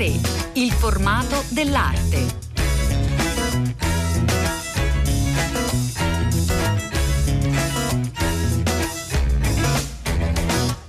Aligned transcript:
3. 0.00 0.18
Il 0.54 0.72
formato 0.72 1.44
dell'arte. 1.50 2.38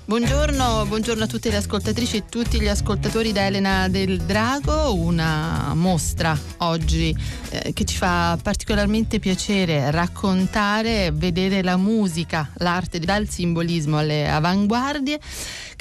Buongiorno, 0.06 0.86
buongiorno, 0.88 1.24
a 1.24 1.28
tutte 1.28 1.50
le 1.50 1.58
ascoltatrici 1.58 2.18
e 2.18 2.26
tutti 2.26 2.60
gli 2.60 2.68
ascoltatori 2.68 3.32
da 3.32 3.46
Elena 3.46 3.88
del 3.90 4.18
Drago, 4.18 4.94
una 4.94 5.74
mostra 5.74 6.38
oggi 6.58 7.16
eh, 7.50 7.72
che 7.72 7.86
ci 7.86 7.96
fa 7.96 8.38
particolarmente 8.42 9.20
piacere 9.20 9.90
raccontare, 9.90 11.12
vedere 11.12 11.64
la 11.64 11.78
musica, 11.78 12.50
l'arte 12.56 13.00
dal 13.00 13.30
simbolismo 13.30 14.00
alle 14.00 14.30
avanguardie 14.30 15.18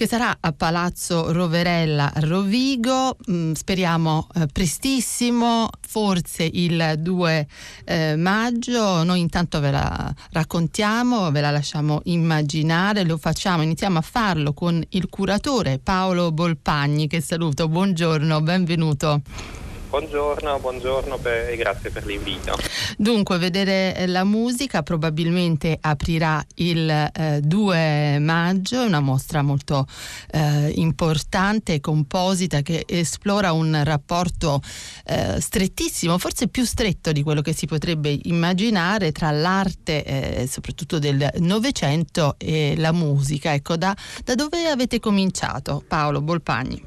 che 0.01 0.07
sarà 0.07 0.39
a 0.41 0.53
Palazzo 0.53 1.31
Roverella 1.31 2.11
Rovigo, 2.21 3.19
mm, 3.31 3.53
speriamo 3.53 4.29
eh, 4.33 4.47
prestissimo, 4.47 5.69
forse 5.87 6.49
il 6.51 6.95
2 6.97 7.47
eh, 7.85 8.17
maggio. 8.17 9.03
Noi 9.03 9.21
intanto 9.21 9.61
ve 9.61 9.71
la 9.71 10.11
raccontiamo, 10.31 11.31
ve 11.31 11.43
la 11.43 11.51
lasciamo 11.51 12.01
immaginare, 12.05 13.05
lo 13.05 13.19
facciamo, 13.19 13.63
iniziamo 13.63 13.99
a 13.99 14.01
farlo 14.01 14.55
con 14.55 14.83
il 14.89 15.11
curatore 15.11 15.79
Paolo 15.79 16.33
Bolpagni 16.33 17.07
che 17.07 17.21
saluto. 17.21 17.69
Buongiorno, 17.69 18.41
benvenuto. 18.41 19.21
Buongiorno, 19.91 20.61
buongiorno 20.61 21.19
per, 21.19 21.49
e 21.49 21.57
grazie 21.57 21.91
per 21.91 22.07
l'invito. 22.07 22.57
Dunque, 22.97 23.39
vedere 23.39 23.97
eh, 23.97 24.07
la 24.07 24.23
musica 24.23 24.85
probabilmente 24.85 25.77
aprirà 25.81 26.41
il 26.57 26.89
eh, 26.89 27.41
2 27.43 28.19
maggio, 28.21 28.83
è 28.83 28.87
una 28.87 29.01
mostra 29.01 29.43
molto 29.43 29.89
eh, 30.31 30.71
importante 30.77 31.75
e 31.75 31.81
composita 31.81 32.63
che 32.63 32.85
esplora 32.87 33.51
un 33.51 33.81
rapporto 33.83 34.63
eh, 35.07 35.41
strettissimo, 35.41 36.19
forse 36.19 36.47
più 36.47 36.65
stretto 36.65 37.11
di 37.11 37.25
quello 37.25 37.41
che 37.41 37.53
si 37.53 37.67
potrebbe 37.67 38.17
immaginare 38.23 39.11
tra 39.11 39.33
l'arte, 39.33 40.05
eh, 40.05 40.47
soprattutto 40.47 41.01
del 41.01 41.29
Novecento, 41.39 42.37
e 42.39 42.75
la 42.77 42.93
musica. 42.93 43.53
Ecco, 43.55 43.77
da, 43.77 43.97
da 44.23 44.37
dove 44.37 44.69
avete 44.69 45.01
cominciato, 45.01 45.83
Paolo 45.85 46.21
Bolpagni? 46.21 46.81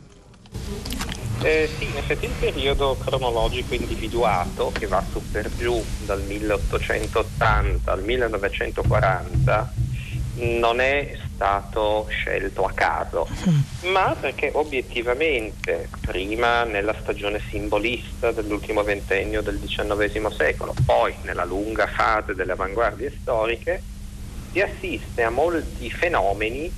Eh, 1.43 1.69
sì, 1.77 1.89
in 1.89 1.97
effetti 1.97 2.23
il 2.23 2.31
periodo 2.39 2.95
cronologico 2.95 3.73
individuato, 3.73 4.71
che 4.71 4.87
va 4.87 5.03
su 5.11 5.21
per 5.29 5.53
giù 5.57 5.83
dal 6.05 6.21
1880 6.21 7.91
al 7.91 8.01
1940, 8.01 9.73
non 10.35 10.79
è 10.79 11.17
stato 11.33 12.07
scelto 12.09 12.63
a 12.63 12.71
caso, 12.71 13.27
ma 13.81 14.15
perché 14.17 14.51
obiettivamente 14.53 15.89
prima 15.99 16.63
nella 16.63 16.95
stagione 17.01 17.41
simbolista 17.49 18.31
dell'ultimo 18.31 18.81
ventennio 18.83 19.41
del 19.41 19.59
XIX 19.59 20.33
secolo, 20.33 20.73
poi 20.85 21.13
nella 21.23 21.43
lunga 21.43 21.87
fase 21.87 22.35
delle 22.35 22.53
avanguardie 22.53 23.13
storiche, 23.19 23.83
si 24.53 24.61
assiste 24.61 25.23
a 25.23 25.29
molti 25.29 25.91
fenomeni 25.91 26.71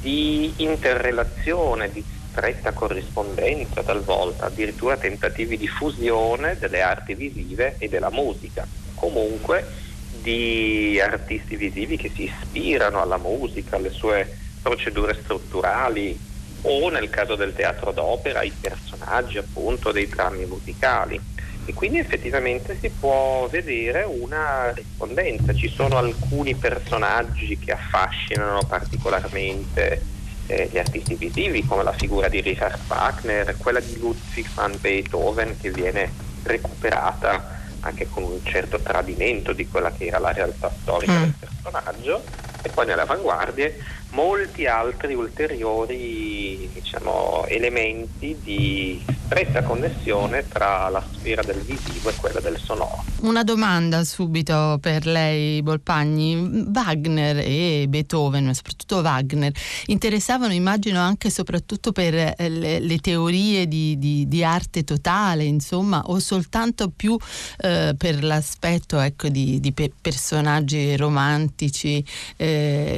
di 0.00 0.54
interrelazione, 0.56 1.92
di 1.92 2.02
stretta 2.38 2.72
corrispondenza 2.72 3.82
talvolta, 3.82 4.46
addirittura 4.46 4.96
tentativi 4.96 5.56
di 5.56 5.66
fusione 5.66 6.56
delle 6.58 6.80
arti 6.80 7.14
visive 7.14 7.76
e 7.78 7.88
della 7.88 8.10
musica, 8.10 8.66
comunque 8.94 9.66
di 10.08 10.98
artisti 11.02 11.56
visivi 11.56 11.96
che 11.96 12.12
si 12.14 12.22
ispirano 12.24 13.00
alla 13.02 13.18
musica, 13.18 13.76
alle 13.76 13.90
sue 13.90 14.36
procedure 14.62 15.20
strutturali 15.24 16.18
o 16.62 16.88
nel 16.88 17.10
caso 17.10 17.34
del 17.34 17.54
teatro 17.54 17.92
d'opera 17.92 18.42
i 18.42 18.52
personaggi 18.58 19.38
appunto 19.38 19.90
dei 19.90 20.08
drammi 20.08 20.46
musicali. 20.46 21.20
E 21.64 21.72
quindi 21.74 21.98
effettivamente 21.98 22.78
si 22.80 22.90
può 22.90 23.46
vedere 23.48 24.04
una 24.04 24.72
rispondenza, 24.72 25.52
ci 25.52 25.68
sono 25.68 25.98
alcuni 25.98 26.56
personaggi 26.56 27.58
che 27.58 27.72
affascinano 27.72 28.64
particolarmente 28.66 30.06
eh, 30.48 30.68
gli 30.72 30.78
artisti 30.78 31.14
visivi 31.14 31.64
come 31.64 31.82
la 31.82 31.92
figura 31.92 32.28
di 32.28 32.40
Richard 32.40 32.78
Wagner, 32.88 33.56
quella 33.56 33.80
di 33.80 33.98
Ludwig 33.98 34.46
van 34.54 34.76
Beethoven 34.80 35.56
che 35.60 35.70
viene 35.70 36.10
recuperata 36.42 37.56
anche 37.80 38.08
con 38.08 38.24
un 38.24 38.40
certo 38.42 38.80
tradimento 38.80 39.52
di 39.52 39.68
quella 39.68 39.92
che 39.92 40.06
era 40.06 40.18
la 40.18 40.32
realtà 40.32 40.70
storica 40.80 41.12
mm. 41.12 41.22
del 41.22 41.34
personaggio 41.38 42.22
e 42.62 42.68
poi 42.70 42.86
nelle 42.86 43.02
avanguardie 43.02 43.76
molti 44.10 44.66
altri 44.66 45.14
ulteriori 45.14 46.68
diciamo, 46.72 47.44
elementi 47.46 48.36
di 48.42 49.04
stretta 49.26 49.62
connessione 49.62 50.48
tra 50.48 50.88
la 50.88 51.04
sfera 51.12 51.42
del 51.42 51.60
visivo 51.60 52.08
e 52.08 52.14
quella 52.14 52.40
del 52.40 52.58
sonoro. 52.58 53.04
Una 53.20 53.44
domanda 53.44 54.04
subito 54.04 54.78
per 54.80 55.04
lei, 55.04 55.60
Bolpagni. 55.62 56.66
Wagner 56.72 57.38
e 57.38 57.86
Beethoven, 57.88 58.54
soprattutto 58.54 59.00
Wagner, 59.00 59.52
interessavano, 59.86 60.52
immagino, 60.52 61.00
anche 61.00 61.28
e 61.28 61.30
soprattutto 61.30 61.92
per 61.92 62.14
eh, 62.14 62.48
le, 62.48 62.78
le 62.78 62.98
teorie 62.98 63.66
di, 63.68 63.98
di, 63.98 64.26
di, 64.26 64.44
arte 64.44 64.84
totale, 64.84 65.44
insomma, 65.44 66.02
o 66.06 66.18
soltanto 66.20 66.90
più 66.94 67.16
eh, 67.58 67.94
per 67.98 68.24
l'aspetto 68.24 68.98
ecco, 69.00 69.28
di, 69.28 69.60
di 69.60 69.74
personaggi 70.00 70.96
romantici, 70.96 72.02
eh, 72.36 72.47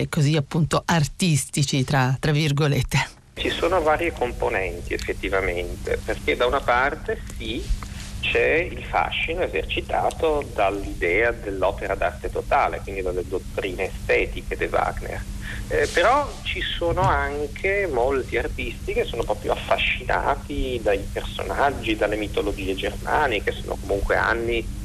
così 0.09 0.37
appunto 0.37 0.83
artistici, 0.85 1.85
tra, 1.85 2.17
tra 2.19 2.33
virgolette? 2.33 3.19
Ci 3.35 3.51
sono 3.51 3.81
varie 3.81 4.13
componenti 4.13 4.93
effettivamente, 4.93 5.99
perché 6.05 6.37
da 6.37 6.47
una 6.47 6.61
parte 6.61 7.21
sì, 7.37 7.65
c'è 8.21 8.69
il 8.71 8.85
fascino 8.85 9.43
esercitato 9.43 10.47
dall'idea 10.55 11.33
dell'opera 11.33 11.95
d'arte 11.95 12.31
totale, 12.31 12.81
quindi 12.83 13.03
dalle 13.03 13.27
dottrine 13.27 13.89
estetiche 13.89 14.57
di 14.57 14.69
Wagner. 14.71 15.23
Eh, 15.69 15.87
però 15.87 16.31
ci 16.43 16.61
sono 16.61 17.01
anche 17.01 17.89
molti 17.91 18.37
artisti 18.37 18.93
che 18.93 19.05
sono 19.05 19.23
proprio 19.23 19.53
affascinati 19.53 20.81
dai 20.83 20.99
personaggi, 21.11 21.97
dalle 21.97 22.17
mitologie 22.17 22.75
germaniche, 22.75 23.53
sono 23.53 23.77
comunque 23.81 24.17
anni 24.17 24.79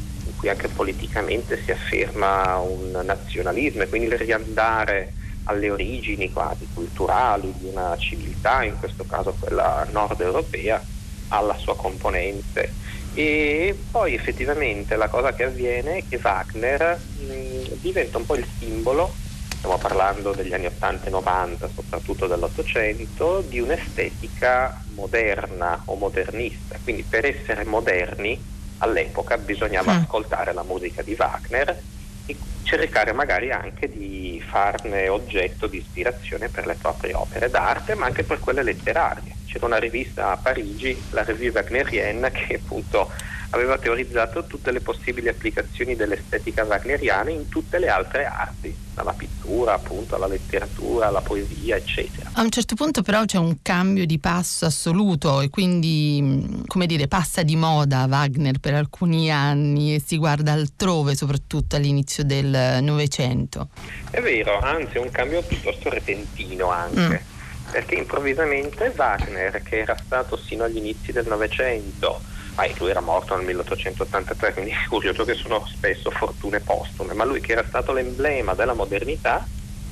cui 0.46 0.50
anche 0.50 0.70
politicamente 0.70 1.64
si 1.66 1.72
afferma 1.72 2.58
un 2.60 2.92
nazionalismo 2.92 3.82
e 3.82 3.90
quindi 3.90 4.08
il 4.08 4.18
riandare 4.18 5.14
alle 5.44 5.72
origini 5.72 6.32
quasi 6.32 6.68
culturali 6.72 7.54
di 7.58 7.68
una 7.68 7.96
civiltà, 7.98 8.64
in 8.64 8.76
questo 8.78 9.06
caso 9.06 9.34
quella 9.40 9.88
nord 9.90 10.22
europea, 10.22 10.84
alla 11.30 11.56
sua 11.58 11.76
componente. 11.76 12.76
E 13.12 13.88
poi 13.90 14.14
effettivamente 14.14 14.96
la 14.96 15.10
cosa 15.10 15.34
che 15.34 15.46
avviene 15.46 15.98
è 15.98 16.06
che 16.08 16.20
Wagner 16.24 17.08
mh, 17.16 17.76
diventa 17.82 18.18
un 18.18 18.26
po' 18.26 18.36
il 18.36 18.48
simbolo, 18.58 19.18
stiamo 19.58 19.80
parlando 19.80 20.34
degli 20.34 20.54
anni 20.54 20.68
80 20.68 21.08
e 21.08 21.10
90, 21.10 21.72
soprattutto 21.74 22.28
dell'Ottocento, 22.28 23.42
di 23.42 23.60
un'estetica 23.60 24.84
moderna 24.96 25.82
o 25.86 25.96
modernista. 25.96 26.80
Quindi 26.84 27.06
per 27.06 27.26
essere 27.26 27.66
moderni 27.66 28.44
all'epoca 28.80 29.38
bisognava 29.38 29.94
mm. 29.94 30.02
ascoltare 30.02 30.54
la 30.54 30.64
musica 30.64 31.02
di 31.02 31.16
Wagner 31.18 31.82
e 32.26 32.36
cercare 32.64 33.14
magari 33.14 33.52
anche 33.52 33.90
di 33.90 34.44
farne 34.46 35.08
oggetto 35.08 35.68
di 35.68 35.78
ispirazione 35.78 36.50
per 36.50 36.66
le 36.66 36.76
proprie 36.76 37.14
opere 37.14 37.50
d'arte, 37.50 37.96
ma 37.96 38.06
anche 38.06 38.24
per 38.24 38.40
quelle 38.40 38.64
letterarie. 38.64 39.36
C'era 39.46 39.66
una 39.68 39.78
rivista 39.78 40.32
a 40.32 40.38
Parigi, 40.38 41.02
la 41.12 41.24
Revue 41.24 41.50
Wagnerienne, 41.50 42.32
che 42.32 42.56
appunto 42.56 43.12
aveva 43.56 43.78
teorizzato 43.78 44.46
tutte 44.46 44.72
le 44.72 44.82
possibili 44.82 45.30
applicazioni 45.30 45.96
dell'estetica 45.96 46.64
wagneriana 46.64 47.30
in 47.30 47.48
tutte 47.48 47.80
le 47.80 47.88
altre 47.88 48.26
arti, 48.26 48.76
dalla 48.94 49.14
pittura 49.14 49.74
appunto 49.74 50.16
alla 50.16 50.28
letteratura, 50.28 51.08
alla 51.08 51.22
poesia, 51.22 51.78
eccetera. 51.78 52.32
A 52.34 52.42
un 52.42 52.50
certo 52.50 52.76
punto 52.76 53.02
però 53.02 53.24
c'è 53.24 53.38
un 53.38 53.58
cambio 53.62 54.06
di 54.06 54.20
passo 54.20 54.66
assoluto 54.66 55.42
e 55.42 55.50
quindi, 55.50 56.64
come 56.68 56.86
dire, 56.86 57.08
passa 57.08 57.44
di 57.44 57.56
moda 57.56 58.06
Wagner 58.10 58.60
per 58.60 58.74
alcuni 58.74 59.32
anni 59.32 59.96
e 59.96 60.02
si 60.06 60.18
guarda 60.18 60.52
altrove, 60.52 61.16
soprattutto 61.16 61.78
all'inizio 61.78 62.24
del 62.26 62.80
Novecento. 62.82 63.70
È 64.10 64.20
vero, 64.22 64.60
anzi 64.60 64.98
è 64.98 65.00
un 65.00 65.12
cambio 65.12 65.42
piuttosto 65.42 65.90
repentino 65.90 66.70
anche. 66.72 67.24
Mm. 67.24 67.34
Perché 67.72 67.96
improvvisamente 67.96 68.94
Wagner, 68.96 69.62
che 69.64 69.80
era 69.80 69.98
stato 69.98 70.38
sino 70.38 70.64
agli 70.66 70.78
inizi 70.78 71.12
del 71.12 71.26
Novecento 71.28 72.22
ah, 72.56 72.70
lui 72.78 72.90
era 72.90 73.02
morto 73.02 73.36
nel 73.36 73.46
1883, 73.46 74.54
quindi 74.54 74.72
è 74.76 74.88
curioso 74.88 75.24
che 75.24 75.36
sono 75.36 75.66
spesso 75.68 76.12
fortune 76.12 76.60
postume, 76.60 77.14
ma 77.14 77.24
lui 77.24 77.42
che 77.42 77.54
era 77.54 77.66
stato 77.68 77.94
l'emblema 77.94 78.54
della 78.54 78.74
modernità, 78.74 79.48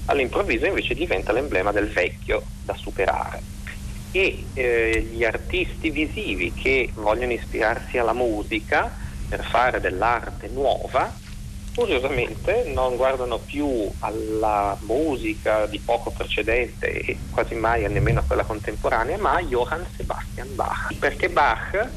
all'improvviso 0.06 0.66
invece 0.66 0.94
diventa 0.94 1.32
l'emblema 1.32 1.72
del 1.72 1.90
vecchio 1.90 2.44
da 2.64 2.76
superare. 2.76 3.42
E 4.12 4.46
eh, 4.54 5.08
gli 5.12 5.24
artisti 5.24 5.90
visivi 5.90 6.54
che 6.54 6.92
vogliono 6.94 7.34
ispirarsi 7.34 7.98
alla 7.98 8.14
musica 8.14 8.96
per 9.28 9.44
fare 9.44 9.80
dell'arte 9.80 10.48
nuova 10.50 11.22
curiosamente 11.76 12.64
non 12.68 12.96
guardano 12.96 13.40
più 13.40 13.90
alla 14.00 14.78
musica 14.82 15.66
di 15.66 15.80
poco 15.80 16.12
precedente 16.12 16.92
e 16.92 17.18
quasi 17.32 17.56
mai 17.56 17.90
nemmeno 17.92 18.20
a 18.20 18.24
quella 18.24 18.44
contemporanea, 18.44 19.18
ma 19.18 19.34
a 19.34 19.42
Johann 19.42 19.82
Sebastian 19.96 20.56
Bach, 20.56 20.94
perché 21.00 21.30
Bach 21.30 21.90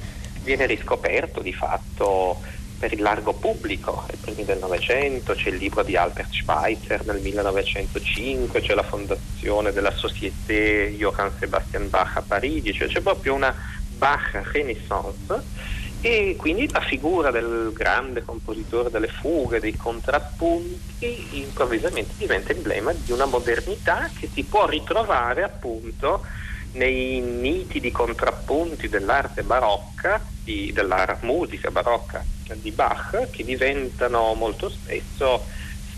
viene 0.46 0.64
riscoperto 0.64 1.40
di 1.40 1.52
fatto 1.52 2.40
per 2.78 2.92
il 2.92 3.02
largo 3.02 3.32
pubblico, 3.32 4.04
ai 4.08 4.16
primi 4.16 4.44
del 4.44 4.58
Novecento, 4.58 5.34
c'è 5.34 5.48
il 5.48 5.56
libro 5.56 5.82
di 5.82 5.96
Albert 5.96 6.30
Schweitzer 6.30 7.04
nel 7.04 7.20
1905, 7.20 8.60
c'è 8.60 8.74
la 8.74 8.82
fondazione 8.82 9.72
della 9.72 9.90
Société 9.90 10.94
Johann 10.96 11.30
Sebastian 11.38 11.90
Bach 11.90 12.16
a 12.16 12.22
Parigi, 12.22 12.72
cioè 12.72 12.88
c'è 12.88 13.00
proprio 13.00 13.34
una 13.34 13.54
Bach 13.96 14.40
Renaissance. 14.52 15.74
E 16.02 16.36
quindi 16.36 16.70
la 16.70 16.82
figura 16.82 17.30
del 17.30 17.72
grande 17.72 18.22
compositore 18.22 18.90
delle 18.90 19.08
fughe, 19.08 19.58
dei 19.58 19.74
contrappunti, 19.74 21.40
improvvisamente 21.40 22.12
diventa 22.18 22.52
emblema 22.52 22.92
di 22.92 23.10
una 23.10 23.24
modernità 23.24 24.08
che 24.16 24.28
si 24.32 24.44
può 24.44 24.68
ritrovare 24.68 25.42
appunto 25.42 26.24
nei 26.72 27.20
nitidi 27.20 27.90
contrappunti 27.90 28.88
dell'arte 28.88 29.42
barocca, 29.42 30.20
di, 30.42 30.72
della 30.72 31.18
musica 31.22 31.70
barocca 31.70 32.24
di 32.54 32.70
Bach, 32.70 33.30
che 33.30 33.44
diventano 33.44 34.34
molto 34.34 34.68
spesso 34.68 35.44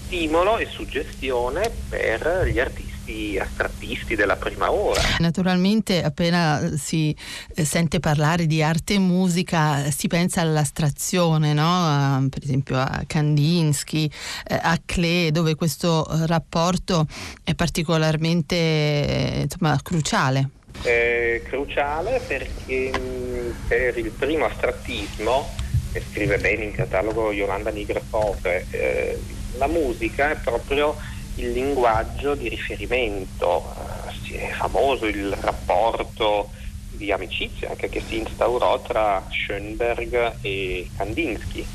stimolo 0.05 0.57
e 0.57 0.67
suggestione 0.67 1.71
per 1.89 2.49
gli 2.51 2.59
artisti 2.59 3.39
astrattisti 3.39 4.15
della 4.15 4.37
prima 4.37 4.71
ora. 4.71 5.01
Naturalmente 5.19 6.03
appena 6.03 6.77
si 6.77 7.15
eh, 7.55 7.65
sente 7.65 8.01
parlare 8.01 8.47
di 8.47 8.63
arte 8.63 8.95
e 8.95 8.99
musica 8.99 9.91
si 9.91 10.09
pensa 10.09 10.41
all'astrazione, 10.43 11.53
no? 11.53 12.27
per 12.29 12.43
esempio 12.43 12.79
a 12.79 13.03
Kandinsky, 13.07 14.11
eh, 14.47 14.59
a 14.61 14.79
Klee, 14.85 15.31
dove 15.31 15.55
questo 15.55 16.07
rapporto 16.27 17.07
è 17.43 17.55
particolarmente 17.55 19.43
insomma, 19.43 19.79
cruciale. 19.83 20.51
È 20.83 21.43
cruciale 21.47 22.21
perché 22.21 22.93
mm, 22.97 23.51
per 23.67 23.99
il 23.99 24.11
primo 24.13 24.47
astrattismo, 24.47 25.55
che 25.93 26.03
scrive 26.11 26.39
bene 26.39 26.65
in 26.65 26.73
catalogo 26.73 27.33
Yolanda 27.33 27.71
Nigrafove, 27.71 28.67
eh, 28.71 29.19
la 29.57 29.67
musica 29.67 30.31
è 30.31 30.37
proprio 30.37 30.97
il 31.37 31.53
linguaggio 31.53 32.35
di 32.35 32.49
riferimento, 32.49 33.75
eh, 34.31 34.39
è 34.39 34.51
famoso 34.53 35.07
il 35.07 35.33
rapporto 35.41 36.51
di 36.91 37.13
amicizia 37.13 37.69
anche 37.69 37.89
che 37.89 38.03
si 38.07 38.19
instaurò 38.19 38.81
tra 38.83 39.27
Schoenberg 39.31 40.37
e 40.41 40.91
Kandinsky, 40.97 41.67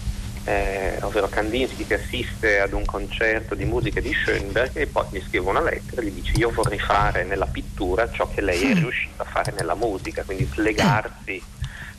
eh, 0.45 0.97
ovvero 1.01 1.29
Kandinsky 1.29 1.85
che 1.85 1.95
assiste 1.95 2.59
ad 2.59 2.73
un 2.73 2.85
concerto 2.85 3.55
di 3.55 3.65
musica 3.65 4.01
di 4.01 4.13
Schoenberg 4.13 4.75
e 4.75 4.87
poi 4.87 5.05
gli 5.11 5.21
scrive 5.25 5.49
una 5.49 5.61
lettera 5.61 6.01
e 6.01 6.05
gli 6.05 6.11
dice 6.11 6.33
io 6.35 6.49
vorrei 6.49 6.79
fare 6.79 7.23
nella 7.23 7.45
pittura 7.45 8.11
ciò 8.11 8.29
che 8.29 8.41
lei 8.41 8.71
è 8.71 8.73
riuscita 8.73 9.23
a 9.23 9.25
fare 9.25 9.53
nella 9.57 9.75
musica, 9.75 10.23
quindi 10.23 10.47
slegarsi 10.51 11.41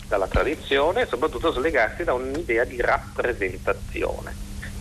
dalla 0.07 0.27
tradizione 0.27 1.03
e 1.03 1.07
soprattutto 1.07 1.53
slegarsi 1.53 2.05
da 2.05 2.13
un'idea 2.13 2.65
di 2.65 2.81
rappresentazione. 2.81 4.35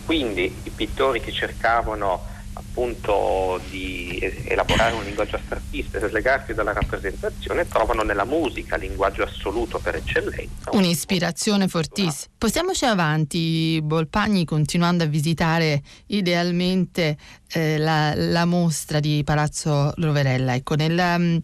Quindi 0.04 0.54
i 0.64 0.70
pittori 0.70 1.20
che 1.20 1.32
cercavano 1.32 2.32
appunto 2.54 3.60
di 3.70 4.18
elaborare 4.46 4.94
un 4.94 5.04
linguaggio 5.04 5.36
astrattista 5.36 5.98
e 5.98 6.08
slegarsi 6.08 6.54
dalla 6.54 6.72
rappresentazione 6.72 7.66
trovano 7.66 8.02
nella 8.02 8.24
musica 8.24 8.76
linguaggio 8.76 9.22
assoluto 9.22 9.78
per 9.78 9.96
eccellenza. 9.96 10.70
Un'ispirazione 10.72 11.68
fortissima. 11.68 12.32
Possiamoci 12.44 12.84
avanti, 12.84 13.80
Bolpagni, 13.82 14.44
continuando 14.44 15.02
a 15.02 15.06
visitare 15.06 15.82
idealmente 16.08 17.16
eh, 17.54 17.78
la, 17.78 18.12
la, 18.14 18.44
mostra 18.44 19.00
di 19.00 19.22
Palazzo 19.24 19.94
Roverella. 19.96 20.54
Ecco, 20.54 20.74
nel, 20.74 20.92
mm, 20.92 21.36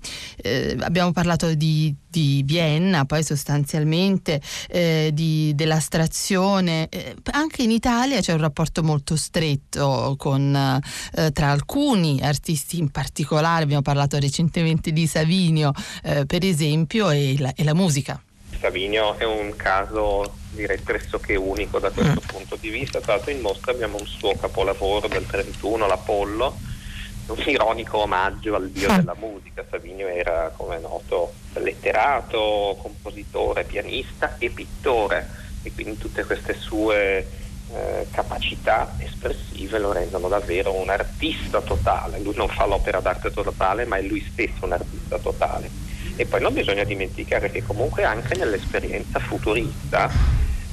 eh, 0.43 0.77
abbiamo 0.79 1.11
parlato 1.13 1.55
di, 1.55 1.97
di, 2.07 2.43
Vienna, 2.45 3.07
poi 3.07 3.25
sostanzialmente 3.25 4.43
eh, 4.69 5.09
di, 5.15 5.55
dell'astrazione. 5.55 6.91
Eh, 6.91 7.17
anche 7.33 7.63
in 7.63 7.71
Italia 7.71 8.21
c'è 8.21 8.35
un 8.35 8.41
rapporto 8.41 8.83
molto 8.83 9.17
stretto 9.17 10.17
con, 10.19 10.55
eh, 10.55 11.33
tra 11.33 11.51
alcuni 11.51 12.21
artisti 12.21 12.77
in 12.77 12.91
particolare, 12.91 13.63
abbiamo 13.63 13.81
parlato 13.81 14.19
recentemente 14.19 14.93
di 14.93 15.07
Savinio, 15.07 15.73
eh, 16.03 16.27
per 16.27 16.45
esempio, 16.45 17.09
e 17.09 17.37
la, 17.39 17.55
e 17.55 17.65
la 17.65 17.75
musica. 17.75 18.23
Savinio 18.61 19.17
è 19.17 19.25
un 19.25 19.57
caso 19.57 20.35
direi 20.51 20.79
pressoché 20.79 21.35
unico 21.37 21.79
da 21.79 21.91
questo 21.91 22.21
mm. 22.25 22.29
punto 22.29 22.57
di 22.57 22.69
vista. 22.69 23.01
Tra 23.01 23.15
l'altro 23.15 23.31
in 23.31 23.41
mostra 23.41 23.73
abbiamo 23.73 23.97
un 23.99 24.07
suo 24.07 24.35
capolavoro 24.37 25.09
del 25.09 25.27
31, 25.27 25.87
l'Apollo, 25.87 26.59
un 27.27 27.43
ironico 27.47 27.99
omaggio 27.99 28.55
al 28.55 28.69
dio 28.69 28.93
mm. 28.93 28.97
della 28.97 29.17
musica. 29.19 29.65
Savinio 29.69 30.07
era, 30.09 30.53
come 30.57 30.77
è 30.77 30.81
noto, 30.81 31.33
letterato, 31.55 32.77
compositore, 32.83 33.65
pianista 33.65 34.37
e 34.39 34.51
pittore 34.51 35.29
e 35.63 35.73
quindi 35.73 35.99
tutte 35.99 36.25
queste 36.25 36.55
sue 36.55 37.27
eh, 37.73 38.07
capacità 38.11 38.95
espressive 38.99 39.79
lo 39.79 39.93
rendono 39.93 40.29
davvero 40.29 40.75
un 40.75 40.91
artista 40.91 41.61
totale. 41.61 42.19
Lui 42.21 42.35
non 42.35 42.49
fa 42.49 42.67
l'opera 42.67 43.01
d'arte 43.01 43.31
totale, 43.31 43.85
ma 43.87 43.97
è 43.97 44.03
lui 44.03 44.25
stesso 44.31 44.65
un 44.65 44.73
artista 44.73 45.19
totale. 45.19 45.90
E 46.21 46.27
poi 46.27 46.43
non 46.43 46.53
bisogna 46.53 46.85
dimenticare 46.85 47.51
che 47.51 47.63
comunque 47.63 48.05
anche 48.05 48.37
nell'esperienza 48.37 49.19
futurista 49.19 50.11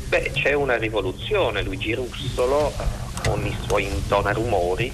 beh, 0.09 0.31
c'è 0.33 0.51
una 0.51 0.75
rivoluzione. 0.75 1.63
Luigi 1.63 1.93
Russolo 1.93 2.67
eh, 2.67 3.29
con 3.29 3.45
i 3.45 3.55
suoi 3.65 3.85
intonarumori 3.85 4.91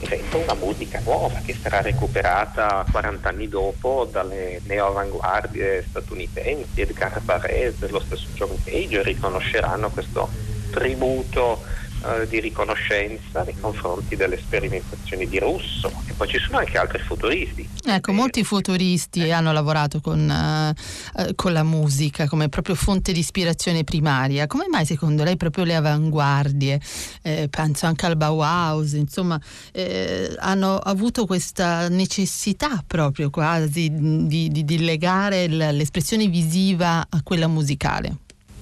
inventa 0.00 0.36
una 0.36 0.52
musica 0.52 1.00
nuova 1.02 1.40
che 1.42 1.56
sarà 1.58 1.80
recuperata 1.80 2.84
40 2.92 3.26
anni 3.26 3.48
dopo 3.48 4.06
dalle 4.12 4.60
neoavanguardie 4.66 5.86
statunitensi, 5.88 6.82
Edgar 6.82 7.18
Varese, 7.22 7.88
lo 7.88 8.00
stesso 8.00 8.26
John 8.34 8.54
Cage 8.64 9.02
riconosceranno 9.02 9.88
questo 9.88 10.28
tributo 10.72 11.62
eh, 12.06 12.28
di 12.28 12.40
riconoscenza 12.40 13.42
nei 13.42 13.58
confronti 13.58 14.14
delle 14.14 14.38
sperimentazioni 14.38 15.26
di 15.28 15.38
Russo 15.40 15.90
e 16.06 16.12
poi 16.12 16.28
ci 16.28 16.38
sono 16.38 16.58
anche 16.58 16.78
altri 16.78 17.02
futuristi. 17.02 17.68
Ecco, 17.84 18.12
molti 18.12 18.44
futuristi 18.44 19.24
eh. 19.24 19.32
hanno 19.32 19.52
lavorato 19.52 20.00
con, 20.00 20.20
uh, 20.28 21.34
con, 21.34 21.52
la 21.52 21.64
musica 21.64 22.28
come 22.28 22.48
proprio 22.48 22.74
fonte 22.74 23.12
di 23.12 23.18
ispirazione 23.18 23.82
primaria. 23.82 24.46
Come 24.46 24.66
mai 24.68 24.86
secondo 24.86 25.24
lei 25.24 25.36
proprio 25.36 25.64
le 25.64 25.74
avanguardie, 25.74 26.80
eh, 27.22 27.48
penso 27.50 27.86
anche 27.86 28.06
al 28.06 28.16
Bauhaus, 28.16 28.92
insomma, 28.92 29.40
eh, 29.72 30.34
hanno 30.38 30.76
avuto 30.76 31.26
questa 31.26 31.88
necessità 31.88 32.84
proprio 32.86 33.30
quasi 33.30 33.90
di, 33.90 34.48
di, 34.48 34.64
di 34.64 34.84
legare 34.84 35.48
l'espressione 35.48 36.28
visiva 36.28 37.06
a 37.08 37.22
quella 37.22 37.48
musicale? 37.48 38.16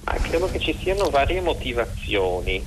Ah, 0.05 0.15
credo 0.17 0.49
che 0.49 0.59
ci 0.59 0.75
siano 0.79 1.09
varie 1.09 1.41
motivazioni 1.41 2.63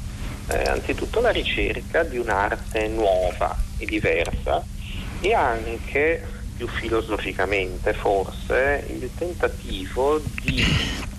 eh, 0.49 0.62
anzitutto 0.69 1.21
la 1.21 1.31
ricerca 1.31 2.02
di 2.02 2.19
un'arte 2.19 2.88
nuova 2.88 3.57
e 3.76 3.87
diversa 3.87 4.64
e 5.21 5.35
anche 5.35 6.25
più 6.57 6.67
filosoficamente 6.67 7.93
forse 7.93 8.85
il 8.88 9.09
tentativo 9.17 10.21
di 10.43 10.64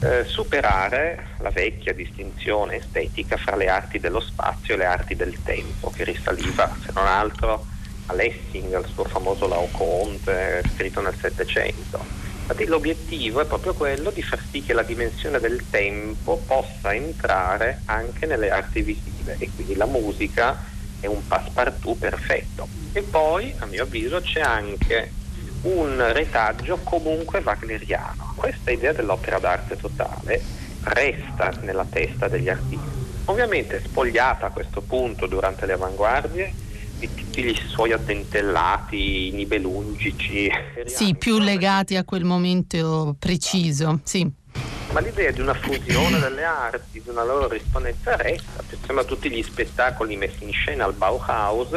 eh, 0.02 0.26
superare 0.26 1.28
la 1.40 1.50
vecchia 1.50 1.94
distinzione 1.94 2.78
estetica 2.78 3.38
fra 3.38 3.56
le 3.56 3.70
arti 3.70 4.00
dello 4.00 4.20
spazio 4.20 4.74
e 4.74 4.78
le 4.78 4.86
arti 4.86 5.16
del 5.16 5.42
tempo 5.44 5.92
che 5.92 6.04
risaliva 6.04 6.76
se 6.84 6.92
non 6.94 7.08
altro 7.08 7.66
a 8.08 8.14
Lessing, 8.14 8.74
al 8.74 8.88
suo 8.88 9.06
famoso 9.06 9.48
Laocoonte 9.48 10.64
scritto 10.76 11.00
nel 11.00 11.16
Settecento 11.20 12.29
Infatti 12.50 12.66
l'obiettivo 12.66 13.42
è 13.42 13.46
proprio 13.46 13.76
quello 13.76 14.10
di 14.10 14.24
far 14.24 14.42
sì 14.50 14.64
che 14.64 14.74
la 14.74 14.82
dimensione 14.82 15.40
del 15.40 15.70
tempo 15.70 16.42
possa 16.48 16.92
entrare 16.96 17.84
anche 17.86 18.26
nelle 18.26 18.50
arti 18.50 18.82
visive 18.82 19.36
e 19.38 19.52
quindi 19.54 19.76
la 19.76 19.86
musica 19.86 20.60
è 21.00 21.06
un 21.06 21.22
passepartout 21.28 22.00
perfetto. 22.00 22.68
E 22.92 23.04
poi, 23.04 23.54
a 23.60 23.68
mio 23.68 23.84
avviso, 23.84 24.20
c'è 24.22 24.42
anche 24.42 25.12
un 25.62 26.12
retaggio 26.12 26.80
comunque 26.84 27.44
wagneriano. 27.46 28.34
Questa 28.36 28.72
idea 28.72 28.94
dell'opera 28.94 29.38
d'arte 29.38 29.76
totale 29.76 30.42
resta 30.86 31.54
nella 31.62 31.86
testa 31.88 32.28
degli 32.28 32.50
artisti. 32.50 32.98
Ovviamente 33.26 33.80
spogliata 33.86 34.48
a 34.48 34.50
questo 34.50 34.82
punto 34.82 35.28
durante 35.28 35.68
le 35.68 35.74
avanguardie 35.74 36.52
di 37.00 37.10
tutti 37.14 37.46
i 37.46 37.60
suoi 37.68 37.94
addentellati 37.94 39.32
nibelungici. 39.32 40.50
Sì, 40.86 41.16
più 41.16 41.40
legati 41.40 41.96
a 41.96 42.04
quel 42.04 42.26
momento 42.26 43.16
preciso, 43.18 44.02
sì. 44.04 44.30
Ma 44.92 45.00
l'idea 45.00 45.32
di 45.32 45.40
una 45.40 45.54
fusione 45.54 46.20
delle 46.20 46.44
arti, 46.44 47.02
di 47.02 47.10
una 47.10 47.24
loro 47.24 47.48
rispondenza 47.48 48.16
resta, 48.16 48.64
pensiamo 48.68 49.00
a 49.00 49.04
tutti 49.04 49.30
gli 49.30 49.42
spettacoli 49.42 50.16
messi 50.18 50.44
in 50.44 50.52
scena 50.52 50.86
al 50.86 50.94
Bauhaus 50.94 51.70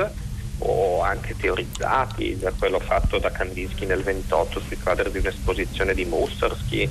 o 0.58 1.02
anche 1.02 1.36
teorizzati 1.36 2.38
da 2.38 2.52
quello 2.52 2.78
fatto 2.78 3.18
da 3.18 3.30
Kandinsky 3.30 3.84
nel 3.84 4.02
28 4.02 4.60
sui 4.60 4.78
quadri 4.78 5.10
di 5.10 5.18
un'esposizione 5.18 5.92
di 5.92 6.04
Mussorgsky 6.04 6.90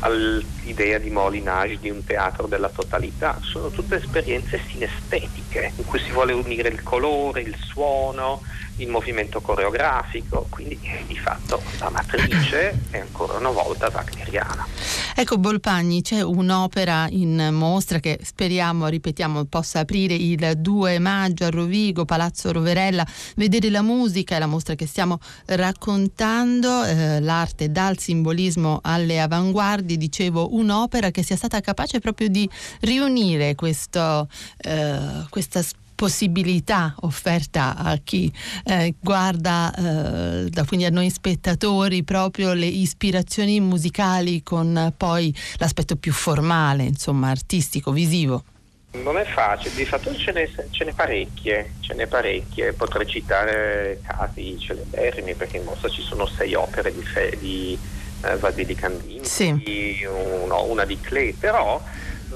all'idea 0.00 0.98
di 0.98 1.10
Molinage 1.10 1.78
di 1.80 1.90
un 1.90 2.04
teatro 2.04 2.46
della 2.46 2.68
totalità. 2.68 3.38
Sono 3.42 3.70
tutte 3.70 3.96
esperienze 3.96 4.60
sinestetiche 4.70 5.72
in 5.76 5.84
cui 5.84 5.98
si 5.98 6.10
vuole 6.10 6.32
unire 6.32 6.68
il 6.68 6.82
colore, 6.82 7.42
il 7.42 7.56
suono, 7.58 8.42
il 8.76 8.88
movimento 8.88 9.40
coreografico, 9.40 10.46
quindi 10.48 10.78
di 11.06 11.16
fatto 11.16 11.62
la 11.78 11.90
matrice 11.90 12.78
è 12.90 12.98
ancora 12.98 13.38
una 13.38 13.50
volta 13.50 13.90
wagneriana. 13.92 14.66
Ecco 15.14 15.36
Bolpagni, 15.36 16.00
c'è 16.00 16.22
un'opera 16.22 17.06
in 17.10 17.50
mostra 17.52 17.98
che 17.98 18.18
speriamo, 18.22 18.86
ripetiamo, 18.86 19.44
possa 19.44 19.80
aprire 19.80 20.14
il 20.14 20.54
2 20.56 20.98
maggio 20.98 21.44
a 21.44 21.50
Rovigo, 21.50 22.04
Palazzo 22.04 22.52
Roverella, 22.52 23.06
vedere 23.36 23.68
la 23.68 23.82
musica, 23.82 24.36
è 24.36 24.38
la 24.38 24.46
mostra 24.46 24.74
che 24.74 24.86
stiamo 24.86 25.18
raccontando, 25.46 26.84
eh, 26.84 27.20
l'arte 27.20 27.70
dal 27.70 27.98
simbolismo 27.98 28.78
alle 28.82 29.20
avanguardie, 29.20 29.69
dicevo 29.78 30.54
un'opera 30.54 31.10
che 31.10 31.22
sia 31.22 31.36
stata 31.36 31.60
capace 31.60 31.98
proprio 32.00 32.28
di 32.28 32.48
riunire 32.80 33.54
questo, 33.54 34.28
eh, 34.58 35.24
questa 35.28 35.62
possibilità 36.00 36.94
offerta 37.00 37.76
a 37.76 37.98
chi 38.02 38.32
eh, 38.64 38.94
guarda, 38.98 39.70
eh, 39.74 40.48
da, 40.48 40.64
quindi 40.64 40.86
a 40.86 40.90
noi 40.90 41.10
spettatori, 41.10 42.04
proprio 42.04 42.54
le 42.54 42.64
ispirazioni 42.64 43.60
musicali 43.60 44.42
con 44.42 44.94
poi 44.96 45.34
l'aspetto 45.58 45.96
più 45.96 46.12
formale, 46.12 46.84
insomma, 46.84 47.28
artistico, 47.28 47.92
visivo. 47.92 48.44
Non 48.92 49.18
è 49.18 49.24
facile, 49.24 49.74
di 49.74 49.84
fatto 49.84 50.16
ce 50.16 50.32
n'è, 50.32 50.48
ce 50.70 50.84
n'è, 50.84 50.94
parecchie, 50.94 51.74
ce 51.80 51.92
n'è 51.92 52.06
parecchie, 52.06 52.72
potrei 52.72 53.06
citare 53.06 54.00
casi 54.02 54.58
celeberrimi 54.58 55.34
perché 55.34 55.58
in 55.58 55.64
mostra 55.64 55.90
ci 55.90 56.00
sono 56.00 56.26
sei 56.26 56.54
opere 56.54 56.94
di, 56.94 57.02
fe, 57.02 57.36
di 57.38 57.78
eh, 58.22 58.36
Vasili 58.36 58.74
Candini, 58.74 59.24
sì. 59.24 60.04
uno, 60.42 60.64
una 60.64 60.84
di 60.84 61.00
Klee, 61.00 61.34
però 61.38 61.82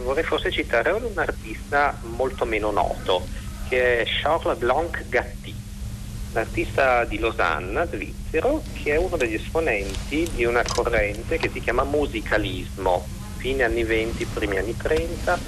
vorrei 0.02 0.24
forse 0.24 0.50
citare 0.50 0.90
un 0.90 1.10
artista 1.14 1.96
molto 2.02 2.44
meno 2.44 2.70
noto 2.70 3.26
che 3.68 4.02
è 4.02 4.04
Charles 4.04 4.58
Blanc 4.58 5.08
Gatti, 5.08 5.54
l'artista 6.32 7.04
di 7.04 7.18
Losanna, 7.18 7.86
svizzero, 7.86 8.62
che 8.82 8.94
è 8.94 8.96
uno 8.96 9.16
degli 9.16 9.34
esponenti 9.34 10.28
di 10.34 10.44
una 10.44 10.62
corrente 10.66 11.38
che 11.38 11.50
si 11.50 11.60
chiama 11.60 11.84
musicalismo, 11.84 13.06
fine 13.36 13.64
anni 13.64 13.84
20, 13.84 14.24
primi 14.26 14.58
anni 14.58 14.76
30, 14.76 15.38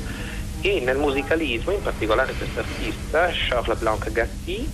e 0.61 0.81
nel 0.81 0.97
musicalismo, 0.97 1.73
in 1.73 1.83
particolare 1.83 2.33
questo 2.33 2.61
artista, 2.61 3.29
Charles 3.31 3.79
Blanc 3.79 4.11
Gatti, 4.11 4.69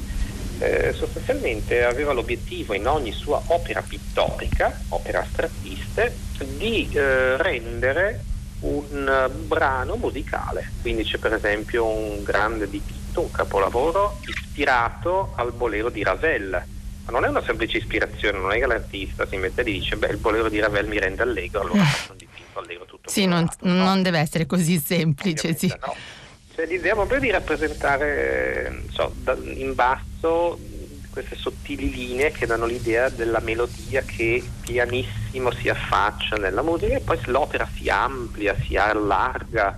eh, 0.63 0.93
sostanzialmente 0.93 1.85
aveva 1.85 2.13
l'obiettivo 2.13 2.73
in 2.75 2.87
ogni 2.87 3.11
sua 3.13 3.43
opera 3.47 3.83
pittorica, 3.83 4.81
opera 4.91 5.21
astrattiste, 5.21 6.17
di 6.57 6.89
eh, 6.93 7.37
rendere 7.37 8.25
un 8.61 9.29
brano 9.47 9.97
musicale. 9.97 10.71
Quindi 10.81 11.03
c'è 11.03 11.19
per 11.19 11.35
esempio 11.35 11.85
un 11.85 12.23
grande 12.23 12.71
dipinto 12.71 13.23
un 13.23 13.31
capolavoro 13.33 14.21
ispirato 14.27 15.33
al 15.37 15.53
bolero 15.53 15.91
di 15.91 16.05
Ravel. 16.05 16.51
Ma 17.05 17.11
non 17.11 17.25
è 17.25 17.29
una 17.29 17.43
semplice 17.43 17.79
ispirazione, 17.79 18.39
non 18.39 18.53
è 18.53 18.59
che 18.59 18.67
l'artista 18.67 19.27
si 19.27 19.37
mette 19.37 19.63
e 19.63 19.65
dice 19.65 19.97
beh 19.97 20.09
il 20.09 20.19
bolero 20.19 20.49
di 20.49 20.61
Ravel 20.61 20.87
mi 20.87 21.01
rende 21.01 21.23
allegro, 21.23 21.63
allora 21.63 21.83
faccio 21.83 22.13
un 22.13 22.19
dipinto 22.19 22.61
allegro 22.61 22.85
tutto 22.85 23.11
Sì, 23.11 23.27
non, 23.27 23.49
no? 23.63 23.75
non, 23.75 24.03
deve 24.03 24.21
essere 24.21 24.47
così 24.47 24.79
semplice, 24.79 25.57
sì. 25.57 25.67
No. 25.67 25.95
L'idea 26.67 26.95
proprio 26.95 27.19
di 27.19 27.31
rappresentare 27.31 28.85
so, 28.91 29.13
in 29.43 29.75
basso 29.75 30.59
queste 31.11 31.37
sottili 31.37 31.91
linee 31.91 32.31
che 32.31 32.47
danno 32.47 32.67
l'idea 32.67 33.09
della 33.09 33.41
melodia 33.41 34.03
che 34.03 34.43
pianissimo 34.61 35.51
si 35.51 35.69
affaccia 35.69 36.37
nella 36.37 36.63
musica 36.63 36.97
e 36.97 37.01
poi 37.01 37.19
l'opera 37.25 37.69
si 37.75 37.89
amplia, 37.89 38.55
si 38.65 38.77
allarga 38.77 39.77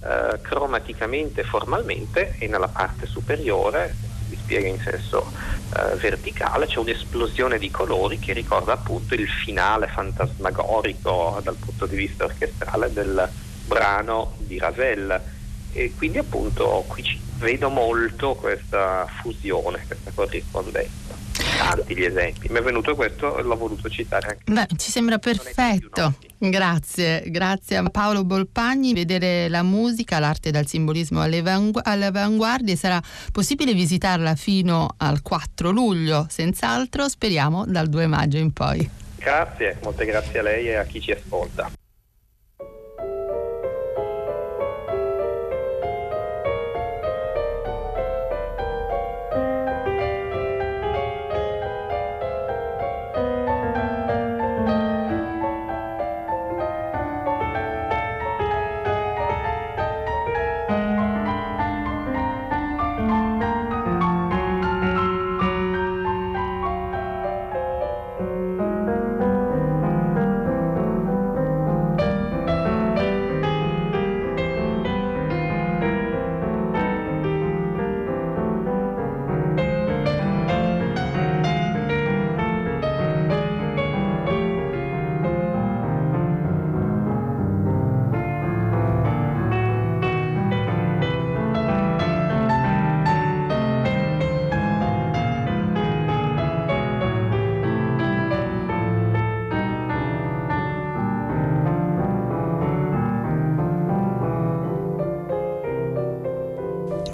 eh, 0.00 0.40
cromaticamente 0.42 1.42
formalmente 1.42 2.36
e 2.38 2.46
nella 2.46 2.68
parte 2.68 3.06
superiore 3.06 3.94
si 4.28 4.36
spiega 4.36 4.68
in 4.68 4.80
senso 4.80 5.32
eh, 5.74 5.96
verticale 5.96 6.66
c'è 6.66 6.78
un'esplosione 6.78 7.58
di 7.58 7.70
colori 7.70 8.18
che 8.18 8.32
ricorda 8.32 8.74
appunto 8.74 9.14
il 9.14 9.28
finale 9.28 9.88
fantasmagorico 9.88 11.40
dal 11.42 11.56
punto 11.56 11.86
di 11.86 11.96
vista 11.96 12.24
orchestrale 12.24 12.92
del 12.92 13.28
brano 13.66 14.34
di 14.38 14.58
Ravel 14.58 15.34
e 15.76 15.92
quindi 15.96 16.18
appunto 16.18 16.84
qui 16.86 17.20
vedo 17.38 17.68
molto 17.68 18.34
questa 18.34 19.06
fusione, 19.20 19.84
questa 19.86 20.10
corrispondenza 20.14 21.06
tanti 21.56 21.96
gli 21.96 22.04
esempi. 22.04 22.48
Mi 22.50 22.58
è 22.58 22.62
venuto 22.62 22.94
questo 22.94 23.38
e 23.38 23.42
l'ho 23.42 23.56
voluto 23.56 23.88
citare 23.88 24.28
anche. 24.28 24.52
Beh, 24.52 24.76
ci 24.76 24.90
sembra 24.90 25.18
perfetto. 25.18 26.14
Grazie, 26.38 27.24
grazie 27.26 27.76
a 27.76 27.82
Paolo 27.84 28.24
Bolpagni. 28.24 28.92
Vedere 28.92 29.48
la 29.48 29.62
musica, 29.62 30.18
l'arte 30.18 30.50
dal 30.50 30.66
simbolismo 30.66 31.22
avanguardie 31.22 32.76
sarà 32.76 33.00
possibile 33.32 33.72
visitarla 33.72 34.34
fino 34.34 34.94
al 34.98 35.22
4 35.22 35.70
luglio, 35.70 36.26
senz'altro, 36.28 37.08
speriamo 37.08 37.64
dal 37.66 37.88
2 37.88 38.06
maggio 38.06 38.38
in 38.38 38.52
poi. 38.52 38.88
Grazie, 39.18 39.78
molte 39.82 40.04
grazie 40.04 40.38
a 40.38 40.42
lei 40.42 40.68
e 40.68 40.74
a 40.76 40.84
chi 40.84 41.00
ci 41.00 41.10
ascolta. 41.10 41.70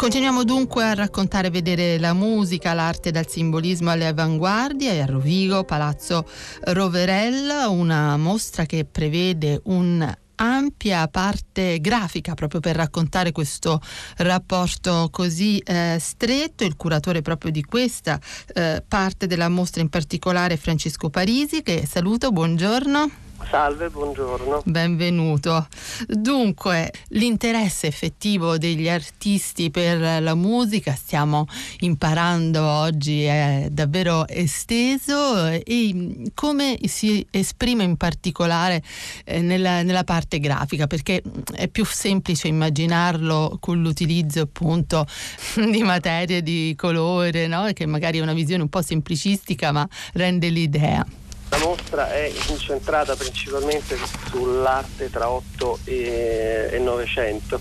Continuiamo 0.02 0.42
dunque 0.42 0.82
a 0.82 0.94
raccontare 0.94 1.46
e 1.46 1.50
vedere 1.50 1.96
la 1.96 2.12
musica, 2.12 2.74
l'arte 2.74 3.12
dal 3.12 3.28
simbolismo 3.28 3.88
alle 3.88 4.08
avanguardie 4.08 5.00
a 5.00 5.06
Rovigo, 5.06 5.62
Palazzo 5.62 6.26
Roverella, 6.62 7.68
una 7.68 8.16
mostra 8.16 8.66
che 8.66 8.84
prevede 8.84 9.60
un 9.66 10.12
ampia 10.34 11.06
parte 11.06 11.78
grafica 11.80 12.34
proprio 12.34 12.58
per 12.58 12.74
raccontare 12.74 13.30
questo 13.30 13.80
rapporto 14.16 15.08
così 15.12 15.58
eh, 15.58 15.98
stretto. 16.00 16.64
Il 16.64 16.74
curatore 16.74 17.22
proprio 17.22 17.52
di 17.52 17.62
questa 17.62 18.18
eh, 18.54 18.82
parte 18.86 19.28
della 19.28 19.48
mostra 19.48 19.82
in 19.82 19.88
particolare 19.88 20.54
è 20.54 20.56
Francesco 20.58 21.10
Parisi 21.10 21.62
che 21.62 21.86
saluto, 21.86 22.32
buongiorno. 22.32 23.21
Salve, 23.48 23.90
buongiorno. 23.90 24.62
Benvenuto. 24.64 25.66
Dunque, 26.06 26.92
l'interesse 27.08 27.86
effettivo 27.86 28.58
degli 28.58 28.88
artisti 28.88 29.70
per 29.70 30.22
la 30.22 30.34
musica, 30.34 30.94
stiamo 30.94 31.46
imparando 31.80 32.62
oggi, 32.62 33.22
è 33.22 33.68
davvero 33.70 34.26
esteso 34.28 35.46
e 35.46 36.30
come 36.34 36.78
si 36.84 37.26
esprime 37.30 37.84
in 37.84 37.96
particolare 37.96 38.82
eh, 39.24 39.40
nella, 39.40 39.82
nella, 39.82 40.04
parte 40.04 40.38
grafica, 40.38 40.86
perché 40.86 41.22
è 41.54 41.68
più 41.68 41.84
semplice 41.84 42.48
immaginarlo 42.48 43.58
con 43.60 43.80
l'utilizzo 43.80 44.40
appunto 44.42 45.06
di 45.70 45.82
materie, 45.82 46.42
di 46.42 46.74
colore, 46.76 47.46
no? 47.46 47.68
che 47.72 47.86
magari 47.86 48.18
è 48.18 48.22
una 48.22 48.34
visione 48.34 48.62
un 48.62 48.68
po' 48.68 48.82
semplicistica, 48.82 49.72
ma 49.72 49.86
rende 50.14 50.48
l'idea. 50.48 51.06
La 51.52 51.58
mostra 51.58 52.10
è 52.10 52.32
incentrata 52.48 53.14
principalmente 53.14 53.98
sull'arte 54.30 55.10
tra 55.10 55.28
8 55.28 55.80
e, 55.84 56.78
900 56.80 57.60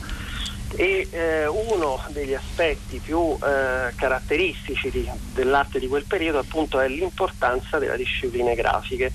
e 0.78 1.10
eh, 1.12 1.46
uno 1.48 2.02
degli 2.08 2.34
aspetti 2.34 3.00
più 3.00 3.38
eh, 3.44 3.94
caratteristici 3.94 4.90
di, 4.90 5.10
dell'arte 5.34 5.78
di 5.78 5.88
quel 5.88 6.06
periodo 6.06 6.40
appunto 6.40 6.80
è 6.80 6.88
l'importanza 6.88 7.80
delle 7.80 7.98
discipline 7.98 8.56
grafiche 8.56 9.12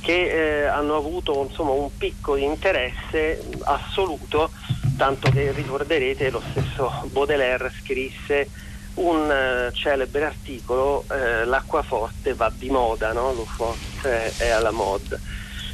che 0.00 0.62
eh, 0.62 0.64
hanno 0.64 0.96
avuto 0.96 1.46
insomma, 1.46 1.72
un 1.72 1.94
picco 1.94 2.36
di 2.36 2.44
interesse 2.44 3.46
assoluto, 3.64 4.50
tanto 4.96 5.30
che 5.30 5.52
ricorderete 5.52 6.30
lo 6.30 6.40
stesso 6.52 7.06
Baudelaire 7.12 7.70
scrisse 7.82 8.48
un 8.96 9.68
uh, 9.68 9.72
celebre 9.72 10.24
articolo, 10.24 11.04
uh, 11.08 11.46
l'acquaforte 11.46 12.34
va 12.34 12.52
di 12.54 12.70
moda, 12.70 13.12
no? 13.12 13.32
lo 13.32 13.44
forte 13.44 14.32
è 14.36 14.48
alla 14.48 14.70
mod. 14.70 15.18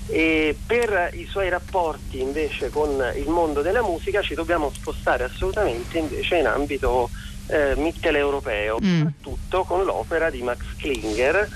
E 0.08 0.56
per 0.66 1.10
i 1.14 1.26
suoi 1.26 1.48
rapporti 1.48 2.20
invece 2.20 2.70
con 2.70 3.02
il 3.14 3.28
mondo 3.28 3.62
della 3.62 3.82
musica 3.82 4.20
ci 4.20 4.34
dobbiamo 4.34 4.70
spostare 4.74 5.24
assolutamente 5.24 5.98
invece 5.98 6.36
in 6.36 6.46
ambito 6.46 7.08
eh, 7.46 7.74
mitteleuropeo, 7.76 8.78
mm. 8.82 8.96
soprattutto 8.98 9.64
con 9.64 9.84
l'opera 9.84 10.30
di 10.30 10.42
Max 10.42 10.60
Klinger. 10.76 11.48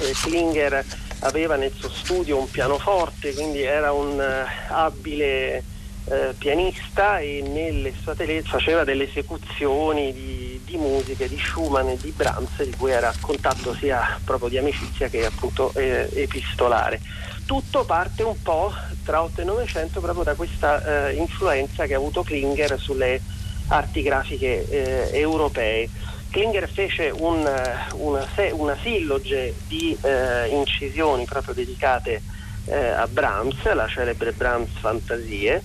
Eh, 0.00 0.12
Klinger 0.22 0.84
aveva 1.20 1.56
nel 1.56 1.72
suo 1.72 1.90
studio 1.90 2.38
un 2.38 2.50
pianoforte, 2.50 3.32
quindi 3.32 3.62
era 3.62 3.92
un 3.92 4.18
uh, 4.18 4.72
abile 4.72 5.62
uh, 6.04 6.36
pianista 6.36 7.18
e 7.18 7.42
nelle 7.42 7.92
sue 8.00 8.12
atelier 8.12 8.42
faceva 8.42 8.84
delle 8.84 9.08
esecuzioni 9.08 10.12
di, 10.12 10.45
di, 10.66 10.76
musiche 10.76 11.28
di 11.28 11.38
Schumann 11.38 11.88
e 11.88 11.96
di 11.96 12.10
Brahms 12.10 12.62
di 12.62 12.74
cui 12.76 12.90
era 12.90 13.12
contatto 13.20 13.72
sia 13.74 14.18
proprio 14.22 14.50
di 14.50 14.58
amicizia 14.58 15.08
che 15.08 15.24
appunto 15.24 15.72
eh, 15.74 16.10
epistolare. 16.12 17.00
Tutto 17.46 17.84
parte 17.84 18.24
un 18.24 18.42
po' 18.42 18.72
tra 19.04 19.22
8 19.22 19.40
e 19.40 19.44
900 19.44 20.00
proprio 20.00 20.24
da 20.24 20.34
questa 20.34 20.82
uh, 20.84 21.16
influenza 21.16 21.86
che 21.86 21.94
ha 21.94 21.96
avuto 21.96 22.24
Klinger 22.24 22.78
sulle 22.78 23.20
arti 23.68 24.02
grafiche 24.02 24.68
eh, 24.68 25.16
europee. 25.16 25.88
Klinger 26.30 26.68
fece 26.68 27.10
un, 27.14 27.48
una, 27.94 28.26
una, 28.52 28.76
silloge 28.82 29.54
di 29.68 29.96
eh, 30.02 30.48
incisioni 30.48 31.24
proprio 31.24 31.54
dedicate 31.54 32.20
eh, 32.66 32.76
a 32.76 33.06
Brahms, 33.06 33.72
la 33.72 33.86
celebre 33.86 34.32
Brahms 34.32 34.70
Fantasie, 34.80 35.62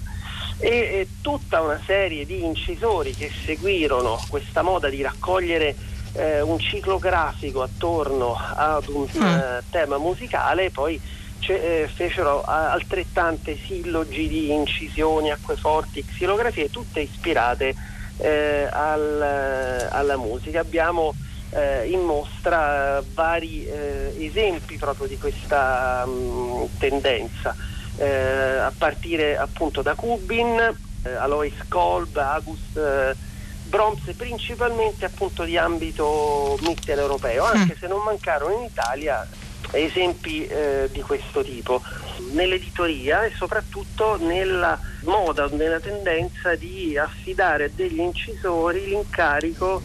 e, 0.62 1.08
tutta 1.22 1.62
una 1.62 1.80
serie 1.86 2.26
di 2.26 2.44
incisori 2.44 3.14
che 3.14 3.32
seguirono 3.46 4.20
questa 4.30 4.62
moda 4.62 4.90
di 4.90 5.02
raccogliere 5.02 5.76
eh, 6.14 6.42
un 6.42 6.60
ciclo 6.60 7.00
grafico 7.00 7.62
attorno 7.62 8.36
ad 8.36 8.88
un 8.88 9.08
mm. 9.18 9.24
Eh, 9.24 9.64
tema 9.70 9.98
musicale 9.98 10.66
e 10.66 10.70
poi 10.70 11.00
eh, 11.48 11.90
fecero 11.94 12.44
altrettante 12.44 13.58
sillogi 13.58 14.28
di 14.28 14.52
incisioni, 14.52 15.32
acqueforti, 15.32 16.06
xilografie, 16.06 16.70
tutte 16.70 17.02
ispirate 17.02 17.76
eh, 18.18 18.68
al, 18.72 19.88
alla 19.90 20.18
musica. 20.18 20.60
Abbiamo 20.60 21.14
eh, 21.52 21.88
in 21.90 22.02
mostra 22.02 23.04
vari 23.14 23.66
eh, 23.66 24.14
esempi 24.18 24.78
proprio 24.78 25.08
di 25.08 25.18
questa 25.18 26.06
mh, 26.06 26.12
mm, 26.12 26.64
tendenza, 26.78 27.56
eh, 28.02 28.58
a 28.58 28.74
partire 28.76 29.38
appunto 29.38 29.84
da 29.84 29.94
Kubin, 29.94 30.76
eh, 31.04 31.14
Alois 31.14 31.54
Kolb, 31.68 32.18
August 32.18 32.76
eh, 32.76 33.16
Brahms, 33.66 34.12
principalmente 34.18 35.06
appunto 35.06 35.44
di 35.44 35.56
ambito 35.56 36.58
mitteleuropeo, 36.62 37.44
anche 37.44 37.76
mm. 37.76 37.80
se 37.80 37.88
non 37.88 38.02
mancarono 38.04 38.56
in 38.56 38.64
Italia 38.64 39.28
esempi 39.74 40.46
eh, 40.48 40.90
di 40.92 41.02
questo 41.02 41.44
tipo 41.44 41.82
nell'editoria 42.32 43.24
e 43.24 43.32
soprattutto 43.36 44.18
nella 44.18 44.78
moda, 45.04 45.48
nella 45.52 45.80
tendenza 45.80 46.56
di 46.56 46.98
affidare 46.98 47.66
a 47.66 47.70
degli 47.74 48.00
incisori 48.00 48.86
l'incarico 48.88 49.82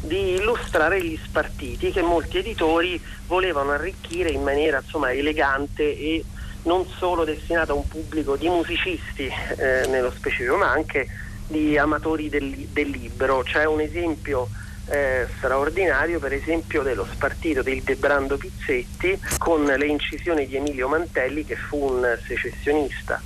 di 0.00 0.34
illustrare 0.34 1.02
gli 1.04 1.18
spartiti 1.22 1.90
che 1.90 2.00
molti 2.00 2.38
editori 2.38 3.00
volevano 3.26 3.72
arricchire 3.72 4.30
in 4.30 4.42
maniera 4.42 4.78
insomma, 4.78 5.12
elegante 5.12 5.82
e 5.82 6.24
non 6.66 6.86
solo 6.98 7.24
destinata 7.24 7.72
a 7.72 7.74
un 7.74 7.88
pubblico 7.88 8.36
di 8.36 8.48
musicisti 8.48 9.26
eh, 9.26 9.86
nello 9.88 10.10
specifico, 10.10 10.56
ma 10.56 10.70
anche 10.70 11.06
di 11.48 11.76
amatori 11.78 12.28
del, 12.28 12.50
del 12.72 12.90
libro. 12.90 13.42
C'è 13.42 13.64
un 13.64 13.80
esempio 13.80 14.48
eh, 14.88 15.26
straordinario 15.36 16.20
per 16.20 16.32
esempio 16.32 16.82
dello 16.82 17.06
spartito 17.10 17.62
del 17.62 17.82
Debrando 17.82 18.36
Pizzetti 18.36 19.18
con 19.38 19.64
le 19.64 19.86
incisioni 19.86 20.46
di 20.46 20.56
Emilio 20.56 20.88
Mantelli 20.88 21.44
che 21.44 21.56
fu 21.56 21.78
un 21.78 22.16
secessionista 22.24 23.20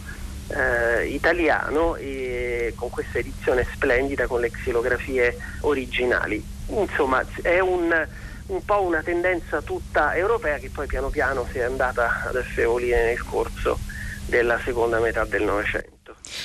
eh, 0.49 1.07
italiano 1.09 1.97
e 1.97 2.73
con 2.77 2.89
questa 2.91 3.19
edizione 3.19 3.67
splendida 3.73 4.27
con 4.27 4.41
le 4.41 4.51
xilografie 4.51 5.37
originali. 5.61 6.43
Insomma 6.69 7.25
è 7.43 7.59
un, 7.61 8.07
un 8.51 8.65
po' 8.65 8.83
una 8.83 9.03
tendenza 9.03 9.63
tutta 9.63 10.15
europea 10.15 10.59
che 10.59 10.71
poi 10.71 10.87
piano 10.87 11.09
piano 11.09 11.47
si 11.51 11.59
è 11.59 11.63
andata 11.63 12.25
ad 12.29 12.37
affeolire 12.37 13.05
nel 13.05 13.23
corso 13.23 13.79
della 14.27 14.59
seconda 14.61 15.01
metà 15.01 15.25
del 15.25 15.43
Novecento. 15.43 15.99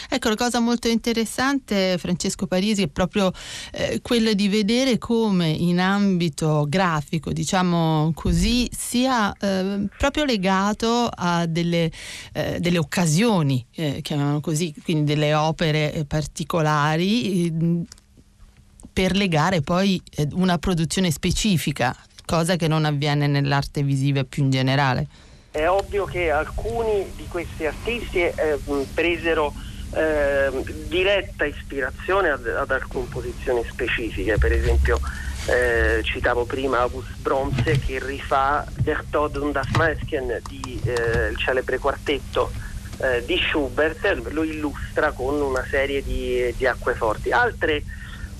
Ecco, 0.09 0.29
la 0.29 0.35
cosa 0.35 0.59
molto 0.59 0.87
interessante, 0.87 1.97
Francesco 1.97 2.47
Parisi, 2.47 2.83
è 2.83 2.87
proprio 2.87 3.31
eh, 3.71 3.99
quella 4.01 4.33
di 4.33 4.47
vedere 4.47 4.97
come 4.97 5.49
in 5.49 5.79
ambito 5.79 6.65
grafico, 6.67 7.31
diciamo 7.31 8.11
così, 8.15 8.67
sia 8.75 9.31
eh, 9.33 9.87
proprio 9.97 10.25
legato 10.25 11.09
a 11.13 11.45
delle, 11.45 11.91
eh, 12.33 12.59
delle 12.59 12.77
occasioni, 12.77 13.65
eh, 13.75 13.99
chiamiamolo 14.01 14.39
così, 14.39 14.73
quindi 14.83 15.13
delle 15.13 15.33
opere 15.33 15.93
eh, 15.93 16.05
particolari 16.05 17.51
mm, 17.51 17.81
per 18.95 19.13
legare 19.13 19.59
poi 19.59 20.01
eh, 20.15 20.25
una 20.35 20.57
produzione 20.57 21.11
specifica, 21.11 21.93
cosa 22.25 22.55
che 22.55 22.69
non 22.69 22.85
avviene 22.85 23.27
nell'arte 23.27 23.83
visiva 23.83 24.23
più 24.23 24.43
in 24.43 24.51
generale. 24.51 25.05
È 25.51 25.67
ovvio 25.67 26.05
che 26.05 26.31
alcuni 26.31 27.05
di 27.17 27.25
questi 27.27 27.65
artisti 27.65 28.23
presero 28.93 29.53
eh, 29.93 30.49
diretta 30.87 31.43
ispirazione 31.43 32.29
ad, 32.29 32.47
ad, 32.47 32.71
alcune 32.71 33.07
posizioni 33.09 33.65
specifiche, 33.69 34.37
per 34.37 34.53
esempio 34.53 34.97
eh, 35.47 36.01
citavo 36.03 36.45
prima 36.45 36.79
August 36.79 37.17
Bronze 37.17 37.77
che 37.79 37.99
rifà 38.01 38.65
Berthold 38.81 39.35
und 39.35 39.53
das 39.53 39.69
Mädchen 39.77 40.39
di 40.47 40.79
eh, 40.85 41.27
il 41.31 41.37
celebre 41.37 41.79
quartetto 41.79 42.49
eh, 42.99 43.23
di 43.25 43.37
Schubert, 43.37 44.29
lo 44.29 44.43
illustra 44.43 45.11
con 45.11 45.41
una 45.41 45.65
serie 45.69 46.01
di, 46.01 46.53
di 46.55 46.65
acqueforti. 46.65 47.31
Altre 47.31 47.83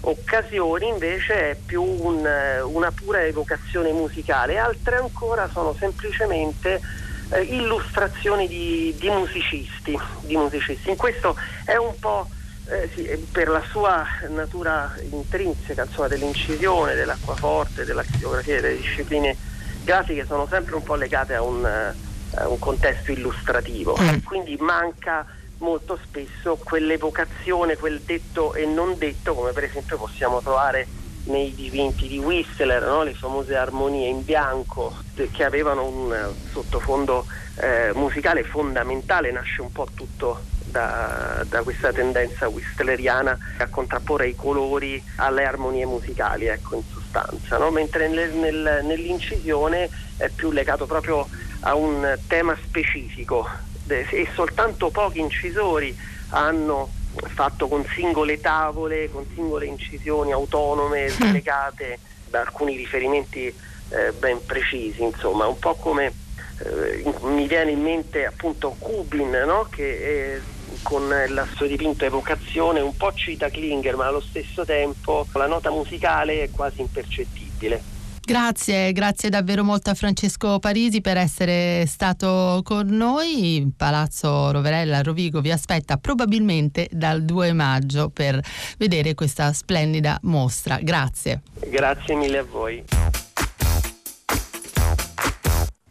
occasioni 0.08 0.88
invece 0.88 1.52
è 1.52 1.58
più 1.66 1.84
un, 1.84 2.28
una 2.66 2.92
pura 2.92 3.24
evocazione 3.24 3.92
musicale, 3.92 4.58
altre 4.58 4.98
ancora 4.98 5.50
sono 5.52 5.74
semplicemente 5.78 6.82
eh, 7.30 7.42
illustrazioni 7.42 8.48
di, 8.48 8.96
di, 9.00 9.10
musicisti, 9.10 9.98
di, 10.22 10.36
musicisti, 10.36 10.90
In 10.90 10.96
questo 10.96 11.36
è 11.64 11.76
un 11.76 11.98
po' 12.00 12.28
eh, 12.68 12.90
sì, 12.94 13.28
per 13.32 13.48
la 13.48 13.64
sua 13.70 14.06
natura 14.30 14.94
intrinseca, 15.10 15.84
insomma, 15.84 16.08
dell'incisione, 16.08 16.96
dell'acquaforte, 16.96 17.86
della 17.86 18.04
xilografia, 18.04 18.62
delle 18.62 18.78
discipline 18.78 19.36
grafiche 19.84 20.26
sono 20.26 20.48
sempre 20.48 20.76
un 20.76 20.84
po' 20.84 20.96
legate 20.96 21.36
a 21.36 21.42
un, 21.42 21.64
uh, 21.64 22.50
un 22.50 22.60
contesto 22.60 23.12
illustrativo. 23.12 23.98
Mm. 24.00 24.18
Quindi 24.24 24.56
manca 24.60 25.26
molto 25.60 25.98
spesso 26.04 26.58
quell'evocazione, 26.64 27.78
quel 27.78 28.02
detto 28.02 28.54
e 28.54 28.66
non 28.66 28.98
detto, 28.98 29.34
come 29.34 29.52
per 29.52 29.64
esempio 29.64 29.98
possiamo 29.98 30.42
trovare 30.42 30.88
nei 31.26 31.54
dipinti 31.56 32.08
di 32.08 32.20
Whistler, 32.20 32.84
no? 32.84 33.04
le 33.04 33.14
famose 33.14 33.56
armonie 33.56 34.08
in 34.08 34.24
bianco 34.24 34.94
che 35.32 35.44
avevano 35.44 35.86
un 35.86 36.34
sottofondo 36.52 37.26
eh, 37.56 37.92
musicale 37.94 38.44
fondamentale, 38.44 39.32
nasce 39.32 39.62
un 39.62 39.72
po' 39.72 39.88
tutto 39.94 40.42
da, 40.66 41.44
da, 41.48 41.64
questa 41.64 41.92
tendenza 41.92 42.50
whistleriana 42.50 43.38
a 43.58 43.68
contrapporre 43.68 44.28
i 44.28 44.36
colori 44.36 45.02
alle 45.16 45.46
armonie 45.46 45.86
musicali, 45.86 46.48
ecco, 46.48 46.76
in 46.76 46.84
sostanza, 46.92 47.58
no? 47.58 47.72
mentre 47.72 48.08
nel, 48.08 48.32
nel, 48.34 48.82
nell'incisione 48.84 49.90
è 50.18 50.30
più 50.30 50.52
legato 50.52 50.86
proprio 50.86 51.28
a 51.62 51.76
un 51.76 52.18
tema 52.28 52.56
specifico 52.62 53.48
e 53.88 54.28
soltanto 54.34 54.90
pochi 54.90 55.20
incisori 55.20 55.96
hanno 56.30 56.90
fatto 57.28 57.68
con 57.68 57.86
singole 57.96 58.40
tavole, 58.42 59.10
con 59.10 59.26
singole 59.34 59.66
incisioni 59.66 60.32
autonome, 60.32 61.10
slegate 61.10 62.00
da 62.30 62.42
alcuni 62.42 62.76
riferimenti 62.76 63.48
eh, 63.90 64.12
ben 64.18 64.44
precisi, 64.46 65.04
insomma, 65.04 65.48
un 65.48 65.60
po' 65.60 65.76
come 65.76 66.14
eh, 66.60 67.04
mi 67.22 67.48
viene 67.48 67.72
in 67.72 67.82
mente 67.82 68.26
appunto 68.26 68.76
Kubin, 68.78 69.30
no? 69.46 69.68
che 69.70 70.36
è, 70.36 70.42
con 70.82 71.04
il 71.04 71.48
suo 71.56 71.66
dipinto 71.66 72.06
Evocazione 72.06 72.80
un 72.80 72.96
po' 72.96 73.14
cita 73.14 73.50
Klinger, 73.50 73.96
ma 73.96 74.08
allo 74.08 74.22
stesso 74.22 74.66
tempo 74.66 75.28
la 75.34 75.48
nota 75.48 75.70
musicale 75.70 76.44
è 76.44 76.50
quasi 76.50 76.82
impercettibile. 76.82 77.95
Grazie, 78.26 78.92
grazie 78.92 79.30
davvero 79.30 79.64
molto 79.64 79.92
a 79.92 79.94
Francesco 79.94 80.58
Parisi 80.58 81.00
per 81.00 81.16
essere 81.16 81.86
stato 81.86 82.62
con 82.64 82.88
noi. 82.88 83.72
Palazzo 83.78 84.50
Roverella 84.50 85.04
Rovigo 85.04 85.42
vi 85.42 85.52
aspetta 85.52 85.98
probabilmente 85.98 86.88
dal 86.92 87.24
2 87.24 87.54
maggio 87.54 88.10
per 88.10 88.42
vedere 88.80 89.14
questa 89.14 89.54
splendida 89.54 90.18
mostra. 90.24 90.80
Grazie. 90.82 91.44
Grazie 91.68 92.16
mille 92.16 92.40
a 92.40 92.44
voi. 92.44 92.84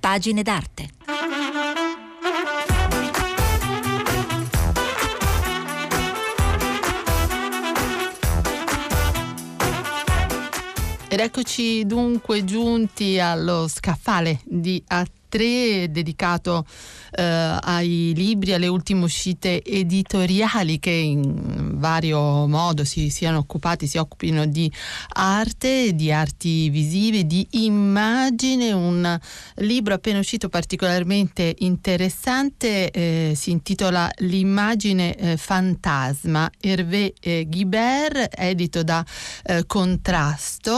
Pagine 0.01 0.43
d'arte. 0.43 0.89
Ed 11.15 11.21
eccoci 11.21 11.87
dunque 11.87 12.43
giunti 12.43 13.21
allo 13.21 13.69
scaffale 13.69 14.41
di 14.45 14.83
A3 15.35 15.87
dedicato 15.87 16.65
eh, 17.11 17.23
ai 17.61 18.13
libri, 18.15 18.53
alle 18.53 18.69
ultime 18.69 19.05
uscite 19.05 19.63
editoriali 19.63 20.79
che 20.79 20.91
in 20.91 21.79
vario 21.79 22.47
modo 22.47 22.85
si 22.85 23.11
siano 23.11 23.39
occupati, 23.39 23.87
si 23.87 23.99
occupino 23.99 24.47
di 24.47 24.71
arte, 25.15 25.95
di 25.95 26.13
arti 26.13 26.69
visive, 26.71 27.27
di 27.27 27.47
immagine. 27.51 28.73
Un 28.73 29.19
libro 29.57 29.95
appena 29.95 30.19
uscito 30.19 30.49
particolarmente 30.49 31.55
interessante 31.59 32.91
eh, 32.91 33.33
si 33.35 33.51
intitola 33.51 34.11
L'immagine 34.19 35.17
eh, 35.17 35.37
fantasma, 35.37 36.51
Hervé 36.61 37.13
eh, 37.21 37.47
Guibert, 37.49 38.35
edito 38.37 38.83
da 38.83 39.05
eh, 39.45 39.67
Contrasto. 39.67 40.73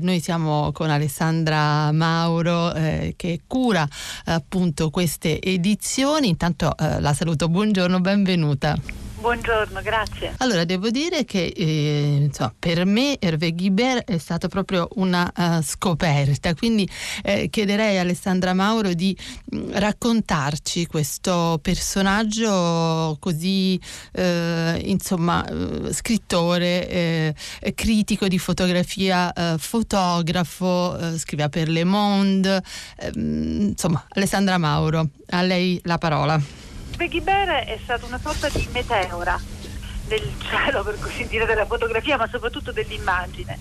noi 0.00 0.20
siamo 0.20 0.72
con 0.72 0.90
Alessandra 0.90 1.92
Mauro 1.92 2.72
eh, 2.74 3.14
che 3.16 3.40
cura 3.46 3.86
appunto 4.24 4.90
queste 4.90 5.40
edizioni. 5.40 6.28
Intanto 6.28 6.76
eh, 6.76 7.00
la 7.00 7.12
saluto, 7.12 7.48
buongiorno, 7.48 8.00
benvenuta. 8.00 8.76
Buongiorno, 9.22 9.80
grazie. 9.82 10.34
Allora, 10.38 10.64
devo 10.64 10.90
dire 10.90 11.24
che 11.24 11.52
eh, 11.56 12.22
insomma, 12.22 12.52
per 12.58 12.84
me 12.84 13.20
Hervé 13.20 13.52
Guibert 13.52 14.10
è 14.10 14.18
stata 14.18 14.48
proprio 14.48 14.88
una 14.94 15.32
uh, 15.32 15.62
scoperta, 15.62 16.52
quindi 16.56 16.90
eh, 17.22 17.48
chiederei 17.48 17.98
a 17.98 18.00
Alessandra 18.00 18.52
Mauro 18.52 18.94
di 18.94 19.16
mh, 19.44 19.56
mm, 19.56 19.70
raccontarci 19.74 20.86
questo 20.86 21.60
personaggio 21.62 23.16
così, 23.20 23.80
eh, 24.10 24.82
insomma, 24.86 25.44
uh, 25.48 25.92
scrittore, 25.92 26.88
eh, 26.88 27.34
critico 27.76 28.26
di 28.26 28.40
fotografia, 28.40 29.32
fotografo, 29.56 30.98
scriveva 31.16 31.48
per 31.48 31.68
Le 31.68 31.84
Monde, 31.84 32.60
ehm, 32.98 33.68
insomma, 33.68 34.04
Alessandra 34.08 34.58
Mauro, 34.58 35.10
a 35.28 35.42
lei 35.42 35.80
la 35.84 35.98
parola. 35.98 36.71
Peggy 37.02 37.20
Bear 37.20 37.64
è 37.64 37.80
stata 37.82 38.06
una 38.06 38.20
sorta 38.22 38.48
di 38.48 38.64
meteora 38.70 39.36
del 40.06 40.22
cielo, 40.38 40.84
per 40.84 41.00
così 41.00 41.26
dire, 41.26 41.46
della 41.46 41.66
fotografia, 41.66 42.16
ma 42.16 42.28
soprattutto 42.28 42.70
dell'immagine. 42.70 43.58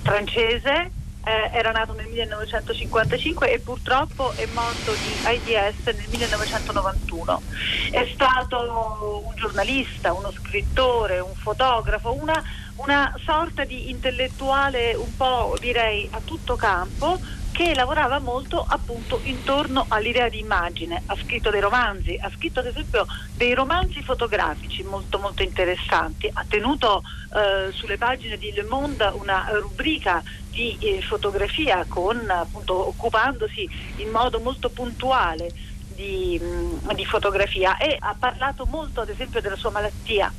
Francese, 0.00 0.90
eh, 1.22 1.50
era 1.52 1.70
nato 1.70 1.92
nel 1.92 2.06
1955 2.06 3.52
e 3.52 3.58
purtroppo 3.58 4.32
è 4.32 4.46
morto 4.54 4.92
di 4.92 5.26
AIDS 5.26 5.84
nel 5.84 6.06
1991. 6.08 7.42
È 7.90 8.10
stato 8.14 9.22
un 9.26 9.34
giornalista, 9.36 10.14
uno 10.14 10.32
scrittore, 10.32 11.18
un 11.18 11.34
fotografo, 11.34 12.14
una, 12.14 12.42
una 12.76 13.14
sorta 13.22 13.64
di 13.64 13.90
intellettuale 13.90 14.94
un 14.94 15.14
po' 15.14 15.54
direi 15.60 16.08
a 16.10 16.22
tutto 16.24 16.56
campo 16.56 17.20
che 17.58 17.74
lavorava 17.74 18.20
molto 18.20 18.64
appunto 18.64 19.18
intorno 19.24 19.86
all'idea 19.88 20.28
di 20.28 20.38
immagine, 20.38 21.02
ha 21.06 21.16
scritto 21.16 21.50
dei 21.50 21.60
romanzi, 21.60 22.16
ha 22.16 22.30
scritto 22.30 22.60
ad 22.60 22.66
esempio 22.66 23.04
dei 23.34 23.52
romanzi 23.52 24.00
fotografici 24.00 24.84
molto 24.84 25.18
molto 25.18 25.42
interessanti, 25.42 26.30
ha 26.32 26.44
tenuto 26.48 27.02
eh, 27.34 27.72
sulle 27.72 27.96
pagine 27.96 28.38
di 28.38 28.52
Le 28.52 28.62
Monde 28.62 29.10
una 29.12 29.48
rubrica 29.60 30.22
di 30.52 30.78
eh, 30.78 31.02
fotografia 31.02 31.84
con, 31.88 32.30
appunto, 32.30 32.90
occupandosi 32.90 33.68
in 33.96 34.10
modo 34.10 34.38
molto 34.38 34.70
puntuale 34.70 35.50
di, 35.96 36.38
mh, 36.40 36.86
mm, 36.86 36.92
di 36.92 37.04
fotografia. 37.04 37.76
E 37.78 37.96
ha 37.98 38.14
parlato 38.16 38.66
molto 38.66 39.00
ad 39.00 39.08
esempio 39.08 39.40
della 39.40 39.56
sua 39.56 39.70
malattia, 39.70 40.32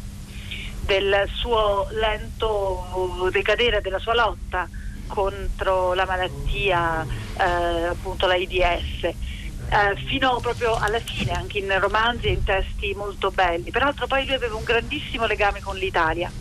del 0.86 1.28
suo 1.34 1.86
lento 1.92 3.28
decadere, 3.30 3.82
della 3.82 4.00
sua 4.00 4.14
lotta 4.14 4.70
contro 5.10 5.94
la 5.94 6.06
malattia, 6.06 7.06
eh, 7.38 7.86
appunto 7.88 8.28
l'AIDS. 8.28 9.04
Eh, 9.04 9.96
fino 10.08 10.40
proprio 10.40 10.76
alla 10.76 11.00
fine, 11.00 11.32
anche 11.32 11.60
in 11.60 11.78
romanzi 11.80 12.28
e 12.28 12.32
in 12.32 12.44
testi 12.44 12.94
molto 12.96 13.30
belli. 13.32 13.70
Peraltro 13.72 14.08
poi 14.08 14.26
lui 14.26 14.36
aveva 14.36 14.56
un 14.56 14.64
grandissimo 14.64 15.26
legame 15.26 15.60
con 15.62 15.76
l'Italia. 15.76 16.32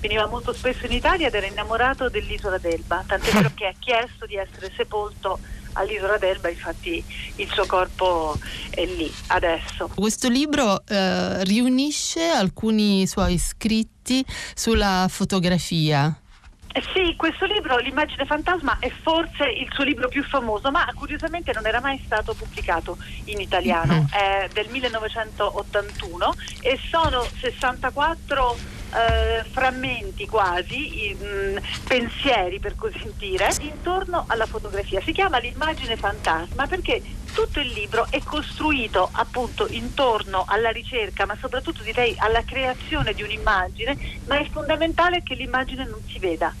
Veniva 0.00 0.26
molto 0.26 0.52
spesso 0.52 0.84
in 0.84 0.92
Italia 0.92 1.28
ed 1.28 1.34
era 1.34 1.46
innamorato 1.46 2.10
dell'isola 2.10 2.58
d'Elba, 2.58 3.04
tant'è 3.06 3.30
vero 3.30 3.50
che 3.54 3.66
ha 3.66 3.74
chiesto 3.78 4.26
di 4.26 4.36
essere 4.36 4.70
sepolto 4.76 5.38
all'isola 5.72 6.18
d'Elba, 6.18 6.50
infatti 6.50 7.02
il 7.36 7.50
suo 7.50 7.64
corpo 7.66 8.36
è 8.68 8.84
lì 8.84 9.10
adesso. 9.28 9.90
Questo 9.94 10.28
libro 10.28 10.84
eh, 10.86 11.42
riunisce 11.44 12.28
alcuni 12.28 13.06
suoi 13.06 13.38
scritti 13.38 14.24
sulla 14.54 15.06
fotografia. 15.08 16.18
Eh 16.76 16.82
sì, 16.92 17.14
questo 17.14 17.44
libro, 17.44 17.78
L'immagine 17.78 18.26
fantasma, 18.26 18.78
è 18.80 18.90
forse 18.90 19.44
il 19.44 19.68
suo 19.70 19.84
libro 19.84 20.08
più 20.08 20.24
famoso, 20.24 20.72
ma 20.72 20.84
curiosamente 20.92 21.52
non 21.52 21.64
era 21.68 21.78
mai 21.78 22.02
stato 22.04 22.34
pubblicato 22.34 22.98
in 23.26 23.40
italiano, 23.40 23.92
mm-hmm. 23.92 24.06
è 24.10 24.48
del 24.52 24.66
1981 24.70 26.34
e 26.62 26.76
sono 26.90 27.24
64 27.38 28.56
eh, 28.92 29.44
frammenti 29.52 30.26
quasi, 30.26 31.16
mh, 31.16 31.24
mm, 31.24 31.56
pensieri 31.86 32.58
per 32.58 32.74
così 32.74 33.08
dire, 33.18 33.52
intorno 33.60 34.24
alla 34.26 34.46
fotografia. 34.46 35.00
Si 35.00 35.12
chiama 35.12 35.38
L'immagine 35.38 35.94
fantasma 35.96 36.66
perché 36.66 37.00
tutto 37.32 37.60
il 37.60 37.68
libro 37.68 38.08
è 38.10 38.20
costruito 38.24 39.10
appunto 39.12 39.68
intorno 39.70 40.44
alla 40.48 40.70
ricerca, 40.70 41.24
ma 41.24 41.36
soprattutto 41.40 41.84
direi 41.84 42.16
alla 42.18 42.42
creazione 42.42 43.14
di 43.14 43.22
un'immagine, 43.22 43.96
ma 44.26 44.38
è 44.38 44.48
fondamentale 44.50 45.22
che 45.22 45.36
l'immagine 45.36 45.84
non 45.84 46.00
si 46.08 46.18
veda 46.18 46.52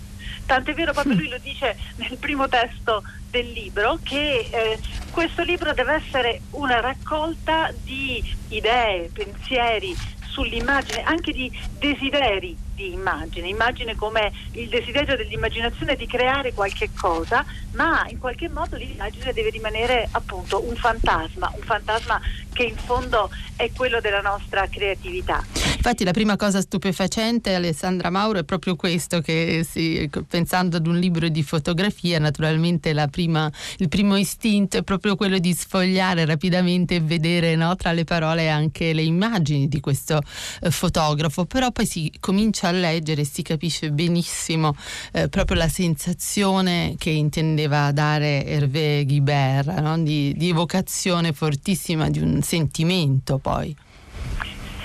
Tant'è 0.46 0.74
vero, 0.74 0.92
proprio 0.92 1.14
lui 1.14 1.28
lo 1.28 1.38
dice 1.38 1.76
nel 1.96 2.16
primo 2.18 2.48
testo 2.48 3.02
del 3.30 3.50
libro, 3.50 3.98
che 4.02 4.48
eh, 4.50 4.78
questo 5.10 5.42
libro 5.42 5.72
deve 5.72 5.94
essere 5.94 6.42
una 6.50 6.80
raccolta 6.80 7.72
di 7.82 8.22
idee, 8.48 9.10
pensieri 9.12 9.96
sull'immagine, 10.34 11.02
anche 11.04 11.32
di 11.32 11.50
desideri 11.78 12.56
di 12.74 12.92
immagine, 12.92 13.48
immagine 13.48 13.94
come 13.94 14.32
il 14.52 14.68
desiderio 14.68 15.16
dell'immaginazione 15.16 15.94
di 15.94 16.06
creare 16.06 16.52
qualche 16.52 16.90
cosa, 16.92 17.44
ma 17.72 18.04
in 18.08 18.18
qualche 18.18 18.48
modo 18.48 18.76
l'immagine 18.76 19.32
deve 19.32 19.50
rimanere 19.50 20.08
appunto 20.10 20.62
un 20.66 20.74
fantasma, 20.74 21.52
un 21.54 21.62
fantasma 21.62 22.20
che 22.52 22.64
in 22.64 22.76
fondo 22.76 23.30
è 23.54 23.70
quello 23.72 24.00
della 24.00 24.20
nostra 24.20 24.66
creatività. 24.68 25.63
Infatti 25.86 26.04
la 26.04 26.12
prima 26.12 26.36
cosa 26.36 26.62
stupefacente 26.62 27.52
Alessandra 27.52 28.08
Mauro 28.08 28.38
è 28.38 28.44
proprio 28.44 28.74
questo 28.74 29.20
che 29.20 29.66
si, 29.68 30.08
pensando 30.26 30.78
ad 30.78 30.86
un 30.86 30.98
libro 30.98 31.28
di 31.28 31.42
fotografia 31.42 32.18
naturalmente 32.18 32.94
prima, 33.10 33.52
il 33.76 33.90
primo 33.90 34.16
istinto 34.16 34.78
è 34.78 34.82
proprio 34.82 35.14
quello 35.14 35.36
di 35.36 35.52
sfogliare 35.52 36.24
rapidamente 36.24 36.94
e 36.94 37.00
vedere 37.00 37.54
no, 37.54 37.76
tra 37.76 37.92
le 37.92 38.04
parole 38.04 38.48
anche 38.48 38.94
le 38.94 39.02
immagini 39.02 39.68
di 39.68 39.80
questo 39.80 40.22
eh, 40.62 40.70
fotografo, 40.70 41.44
però 41.44 41.70
poi 41.70 41.84
si 41.84 42.10
comincia 42.18 42.68
a 42.68 42.72
leggere 42.72 43.20
e 43.20 43.26
si 43.26 43.42
capisce 43.42 43.92
benissimo 43.92 44.74
eh, 45.12 45.28
proprio 45.28 45.58
la 45.58 45.68
sensazione 45.68 46.94
che 46.96 47.10
intendeva 47.10 47.92
dare 47.92 48.46
Hervé 48.46 49.04
Guibert, 49.04 49.80
no? 49.80 50.02
di, 50.02 50.32
di 50.34 50.48
evocazione 50.48 51.34
fortissima 51.34 52.08
di 52.08 52.20
un 52.20 52.40
sentimento 52.40 53.36
poi. 53.36 53.76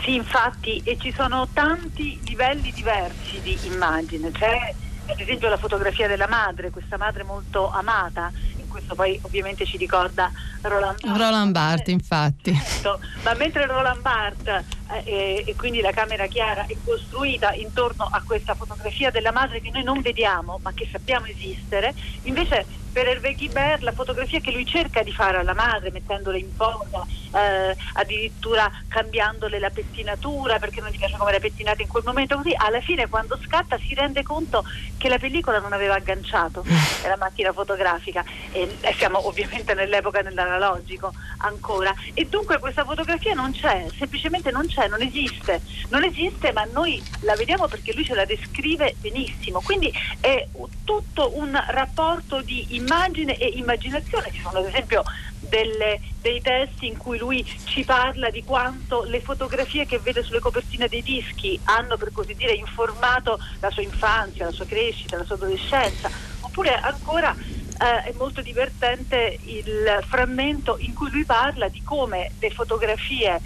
Sì, 0.01 0.15
infatti, 0.15 0.81
e 0.83 0.97
ci 0.97 1.13
sono 1.15 1.47
tanti 1.53 2.19
livelli 2.25 2.71
diversi 2.71 3.41
di 3.41 3.57
immagine. 3.63 4.31
C'è 4.31 4.73
ad 5.11 5.19
esempio 5.19 5.49
la 5.49 5.57
fotografia 5.57 6.07
della 6.07 6.27
madre, 6.27 6.69
questa 6.69 6.97
madre 6.97 7.23
molto 7.23 7.71
amata, 7.71 8.31
in 8.57 8.67
questo 8.67 8.95
poi 8.95 9.19
ovviamente 9.23 9.65
ci 9.65 9.77
ricorda 9.77 10.31
Roland 10.61 10.99
Barthes. 11.01 11.17
Roland 11.17 11.51
Barthes, 11.51 11.93
infatti. 11.93 12.53
Certo, 12.55 12.99
ma 13.23 13.33
mentre 13.33 13.65
Roland 13.65 14.01
Barthes 14.01 14.65
eh, 15.03 15.43
e 15.45 15.55
quindi 15.55 15.81
la 15.81 15.91
camera 15.91 16.27
chiara 16.27 16.65
è 16.65 16.75
costruita 16.83 17.53
intorno 17.53 18.07
a 18.09 18.21
questa 18.25 18.55
fotografia 18.55 19.11
della 19.11 19.31
madre 19.31 19.61
che 19.61 19.69
noi 19.71 19.83
non 19.83 20.01
vediamo 20.01 20.59
ma 20.61 20.73
che 20.73 20.87
sappiamo 20.91 21.25
esistere, 21.27 21.93
invece 22.23 22.65
per 22.91 23.07
Hervé 23.07 23.35
Guibert 23.35 23.81
la 23.81 23.91
fotografia 23.91 24.39
che 24.39 24.51
lui 24.51 24.65
cerca 24.65 25.03
di 25.03 25.13
fare 25.13 25.37
alla 25.37 25.53
madre 25.53 25.91
mettendole 25.91 26.39
in 26.39 26.55
posa, 26.55 27.05
eh, 27.33 27.75
addirittura 27.93 28.69
cambiandole 28.87 29.59
la 29.59 29.69
pettinatura 29.69 30.59
perché 30.59 30.81
non 30.81 30.89
gli 30.89 30.97
piace 30.97 31.15
come 31.17 31.29
era 31.29 31.39
pettinata 31.39 31.81
in 31.81 31.87
quel 31.87 32.03
momento 32.03 32.37
così, 32.37 32.53
alla 32.55 32.81
fine 32.81 33.07
quando 33.07 33.37
scatta 33.45 33.77
si 33.77 33.93
rende 33.93 34.23
conto 34.23 34.63
che 34.97 35.07
la 35.07 35.17
pellicola 35.19 35.59
non 35.59 35.73
aveva 35.73 35.95
agganciato 35.95 36.63
la 37.07 37.17
macchina 37.17 37.53
fotografica. 37.53 38.23
E, 38.51 38.77
e 38.81 38.93
siamo 38.97 39.27
ovviamente 39.27 39.73
nell'epoca 39.73 40.21
dell'analogico 40.21 41.13
ancora. 41.37 41.93
E 42.13 42.25
dunque 42.25 42.59
questa 42.59 42.83
fotografia 42.83 43.33
non 43.33 43.51
c'è, 43.51 43.85
semplicemente 43.97 44.51
non 44.51 44.65
c'è, 44.67 44.78
non 44.87 45.01
esiste, 45.01 45.61
non 45.89 46.03
esiste 46.03 46.51
ma 46.51 46.65
noi 46.71 47.01
la 47.21 47.35
vediamo 47.35 47.67
perché 47.67 47.93
lui 47.93 48.05
ce 48.05 48.15
la 48.15 48.25
descrive 48.25 48.95
benissimo, 48.99 49.61
quindi 49.61 49.91
è 50.19 50.47
tutto 50.83 51.37
un 51.37 51.59
rapporto 51.69 52.41
di 52.41 52.75
immagine 52.75 53.37
e 53.37 53.47
immaginazione. 53.55 54.31
Ci 54.31 54.41
sono 54.41 54.59
ad 54.59 54.65
esempio 54.65 55.03
delle, 55.39 55.99
dei 56.21 56.41
testi 56.41 56.87
in 56.87 56.97
cui 56.97 57.17
lui 57.17 57.45
ci 57.65 57.83
parla 57.83 58.29
di 58.29 58.43
quanto 58.43 59.03
le 59.03 59.21
fotografie 59.21 59.85
che 59.85 59.99
vede 59.99 60.23
sulle 60.23 60.39
copertine 60.39 60.87
dei 60.87 61.03
dischi 61.03 61.59
hanno 61.65 61.97
per 61.97 62.11
così 62.11 62.35
dire 62.35 62.53
informato 62.53 63.39
la 63.59 63.69
sua 63.69 63.83
infanzia, 63.83 64.45
la 64.45 64.51
sua 64.51 64.65
crescita, 64.65 65.17
la 65.17 65.23
sua 65.23 65.35
adolescenza 65.35 66.09
Oppure 66.49 66.73
ancora 66.75 67.35
eh, 67.35 68.03
è 68.09 68.13
molto 68.17 68.41
divertente 68.41 69.37
il 69.43 70.03
frammento 70.07 70.77
in 70.79 70.93
cui 70.93 71.11
lui 71.11 71.23
parla 71.23 71.67
di 71.69 71.81
come 71.83 72.31
le 72.39 72.49
fotografie 72.49 73.39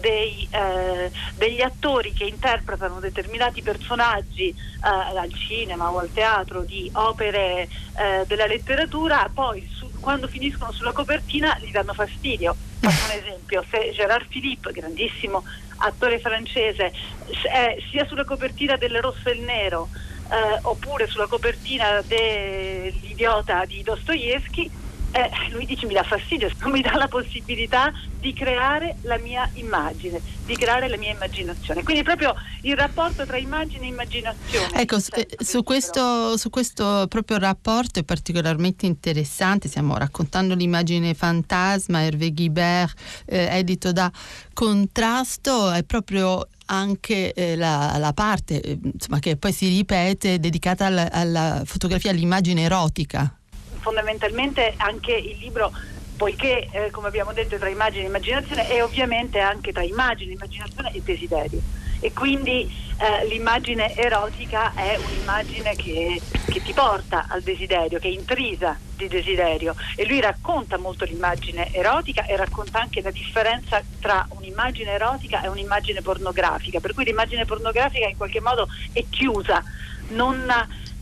dei, 0.00 0.46
eh, 0.50 1.10
degli 1.36 1.60
attori 1.60 2.12
che 2.12 2.24
interpretano 2.24 3.00
determinati 3.00 3.62
personaggi 3.62 4.48
eh, 4.48 4.56
al 4.82 5.32
cinema 5.32 5.90
o 5.90 5.98
al 5.98 6.12
teatro 6.12 6.62
di 6.62 6.90
opere 6.94 7.62
eh, 7.96 8.24
della 8.26 8.46
letteratura, 8.46 9.28
poi 9.32 9.68
su, 9.72 9.90
quando 10.00 10.28
finiscono 10.28 10.72
sulla 10.72 10.92
copertina 10.92 11.56
gli 11.60 11.70
danno 11.70 11.94
fastidio. 11.94 12.54
Faccio 12.80 13.04
un 13.04 13.18
esempio, 13.22 13.64
se 13.70 13.92
Gérard 13.92 14.26
Philippe, 14.26 14.72
grandissimo 14.72 15.44
attore 15.78 16.18
francese, 16.18 16.92
è 17.50 17.76
sia 17.90 18.06
sulla 18.06 18.24
copertina 18.24 18.76
del 18.76 19.00
Rosso 19.00 19.28
e 19.28 19.32
il 19.32 19.42
Nero 19.42 19.88
eh, 20.30 20.58
oppure 20.62 21.06
sulla 21.06 21.26
copertina 21.26 22.02
dell'idiota 22.06 23.64
di 23.64 23.82
Dostoevsky, 23.82 24.70
eh, 25.16 25.30
lui 25.50 25.64
dice 25.64 25.86
mi 25.86 25.94
dà 25.94 26.02
fastidio, 26.02 26.50
mi 26.70 26.82
dà 26.82 26.94
la 26.94 27.08
possibilità 27.08 27.90
di 28.20 28.34
creare 28.34 28.96
la 29.02 29.16
mia 29.16 29.48
immagine, 29.54 30.20
di 30.44 30.54
creare 30.56 30.88
la 30.88 30.98
mia 30.98 31.12
immaginazione. 31.12 31.82
Quindi 31.82 32.02
proprio 32.02 32.34
il 32.62 32.76
rapporto 32.76 33.24
tra 33.24 33.38
immagine 33.38 33.86
e 33.86 33.88
immaginazione. 33.88 34.68
Ecco, 34.74 34.96
eh, 34.96 35.28
su, 35.38 35.62
questo, 35.62 36.36
su 36.36 36.50
questo 36.50 37.06
proprio 37.08 37.38
rapporto 37.38 37.98
è 37.98 38.04
particolarmente 38.04 38.84
interessante, 38.84 39.68
stiamo 39.68 39.96
raccontando 39.96 40.54
l'immagine 40.54 41.14
fantasma, 41.14 42.02
Hervé 42.02 42.32
Guibert, 42.32 42.98
eh, 43.24 43.48
edito 43.50 43.92
da 43.92 44.10
Contrasto, 44.52 45.70
è 45.70 45.82
proprio 45.82 46.46
anche 46.66 47.32
eh, 47.32 47.56
la, 47.56 47.96
la, 47.98 48.12
parte 48.12 48.60
eh, 48.60 48.78
insomma, 48.82 49.18
che 49.20 49.36
poi 49.36 49.52
si 49.52 49.68
ripete 49.68 50.40
dedicata 50.40 50.86
alla, 50.86 51.10
alla 51.10 51.62
fotografia, 51.64 52.10
all'immagine 52.10 52.62
erotica 52.62 53.35
fondamentalmente 53.86 54.74
anche 54.78 55.12
il 55.12 55.38
libro 55.40 55.70
poiché 56.16 56.66
eh, 56.72 56.90
come 56.90 57.06
abbiamo 57.06 57.32
detto 57.32 57.56
tra 57.56 57.68
immagine 57.68 58.04
e 58.04 58.06
immaginazione 58.08 58.66
è 58.66 58.82
ovviamente 58.82 59.38
anche 59.38 59.70
tra 59.70 59.84
immagine, 59.84 60.32
immaginazione 60.32 60.90
e 60.92 61.02
desiderio 61.04 61.60
e 62.00 62.12
quindi 62.12 62.84
eh, 62.98 63.26
l'immagine 63.26 63.94
erotica 63.94 64.72
è 64.74 64.98
un'immagine 64.98 65.76
che, 65.76 66.20
che, 66.46 66.62
ti 66.62 66.72
porta 66.72 67.26
al 67.28 67.42
desiderio, 67.42 67.98
che 67.98 68.08
è 68.08 68.12
intrisa 68.12 68.78
di 68.96 69.08
desiderio. 69.08 69.74
E 69.94 70.06
lui 70.06 70.20
racconta 70.20 70.78
molto 70.78 71.04
l'immagine 71.04 71.72
erotica 71.72 72.24
e 72.24 72.36
racconta 72.36 72.80
anche 72.80 73.02
la 73.02 73.10
differenza 73.10 73.82
tra 74.00 74.26
un'immagine 74.30 74.92
erotica 74.92 75.42
e 75.42 75.48
un'immagine 75.48 76.00
pornografica, 76.00 76.80
per 76.80 76.94
cui 76.94 77.04
l'immagine 77.04 77.44
pornografica 77.44 78.06
in 78.08 78.16
qualche 78.16 78.40
modo 78.40 78.68
è 78.92 79.04
chiusa, 79.10 79.62
non 80.08 80.46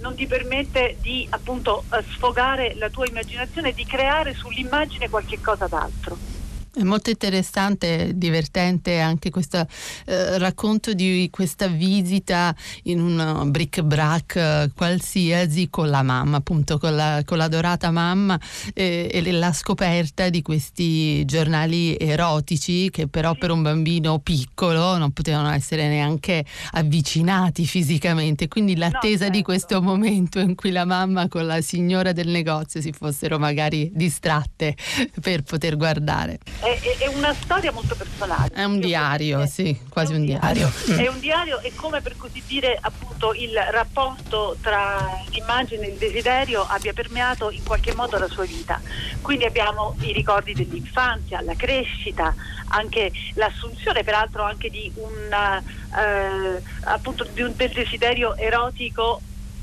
non 0.04 0.14
ti 0.16 0.26
permette 0.26 0.98
di 1.00 1.26
appunto 1.30 1.84
eh, 1.92 2.02
sfogare 2.10 2.74
la 2.74 2.90
tua 2.90 3.06
immaginazione 3.06 3.70
e 3.70 3.74
di 3.74 3.86
creare 3.86 4.34
sull'immagine 4.34 5.08
qualche 5.08 5.40
cosa 5.40 5.66
d'altro. 5.66 6.33
È 6.76 6.82
molto 6.82 7.08
interessante, 7.08 8.10
divertente 8.16 8.98
anche 8.98 9.30
questo 9.30 9.64
eh, 10.06 10.38
racconto 10.38 10.92
di 10.92 11.28
questa 11.30 11.68
visita 11.68 12.52
in 12.84 13.00
un 13.00 13.48
bric-brac 13.52 14.34
eh, 14.34 14.70
qualsiasi 14.74 15.70
con 15.70 15.88
la 15.88 16.02
mamma, 16.02 16.38
appunto 16.38 16.78
con 16.78 16.96
la, 16.96 17.22
con 17.24 17.38
l'adorata 17.38 17.92
mamma 17.92 18.36
eh, 18.74 19.08
e 19.08 19.30
la 19.30 19.52
scoperta 19.52 20.28
di 20.30 20.42
questi 20.42 21.24
giornali 21.26 21.96
erotici 21.96 22.90
che 22.90 23.06
però 23.06 23.36
per 23.36 23.52
un 23.52 23.62
bambino 23.62 24.18
piccolo 24.18 24.96
non 24.96 25.12
potevano 25.12 25.50
essere 25.50 25.86
neanche 25.86 26.44
avvicinati 26.72 27.66
fisicamente. 27.66 28.48
Quindi 28.48 28.74
l'attesa 28.74 29.00
no, 29.00 29.16
certo. 29.16 29.36
di 29.36 29.42
questo 29.42 29.80
momento 29.80 30.40
in 30.40 30.56
cui 30.56 30.72
la 30.72 30.84
mamma 30.84 31.28
con 31.28 31.46
la 31.46 31.60
signora 31.60 32.10
del 32.10 32.26
negozio 32.26 32.80
si 32.80 32.90
fossero 32.90 33.38
magari 33.38 33.92
distratte 33.94 34.74
per 35.20 35.44
poter 35.44 35.76
guardare 35.76 36.40
è, 36.64 36.96
è, 36.98 37.06
una 37.08 37.34
storia 37.34 37.70
molto 37.72 37.94
personale. 37.94 38.50
È 38.54 38.64
un 38.64 38.80
diario, 38.80 39.46
sì, 39.46 39.78
quasi 39.88 40.12
un, 40.12 40.20
un 40.20 40.26
diario. 40.26 40.72
diario. 40.84 41.04
È 41.04 41.08
un 41.08 41.20
diario 41.20 41.60
e 41.60 41.72
come 41.74 42.00
per 42.00 42.16
così 42.16 42.42
dire 42.46 42.78
appunto 42.80 43.34
il 43.34 43.54
rapporto 43.70 44.56
tra 44.62 45.22
l'immagine 45.30 45.86
e 45.86 45.90
il 45.90 45.98
desiderio 45.98 46.64
abbia 46.66 46.92
permeato 46.92 47.50
in 47.50 47.62
qualche 47.62 47.94
modo 47.94 48.18
la 48.18 48.28
sua 48.28 48.44
vita. 48.44 48.80
Quindi 49.20 49.44
abbiamo 49.44 49.94
i 50.00 50.12
ricordi 50.12 50.54
dell'infanzia, 50.54 51.42
la 51.42 51.54
crescita, 51.54 52.34
anche 52.68 53.12
l'assunzione 53.34 54.02
peraltro 54.02 54.42
anche 54.42 54.70
di 54.70 54.90
un, 54.94 55.32
eh, 55.32 56.62
appunto, 56.84 57.26
di 57.30 57.42
un 57.42 57.52
del 57.54 57.72
desiderio 57.72 58.36
erotico 58.36 59.20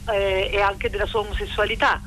eh, 0.10 0.50
e 0.54 0.62
anche 0.62 0.90
della 0.90 1.06
sua 1.08 1.22
omosessualità. 1.22 2.00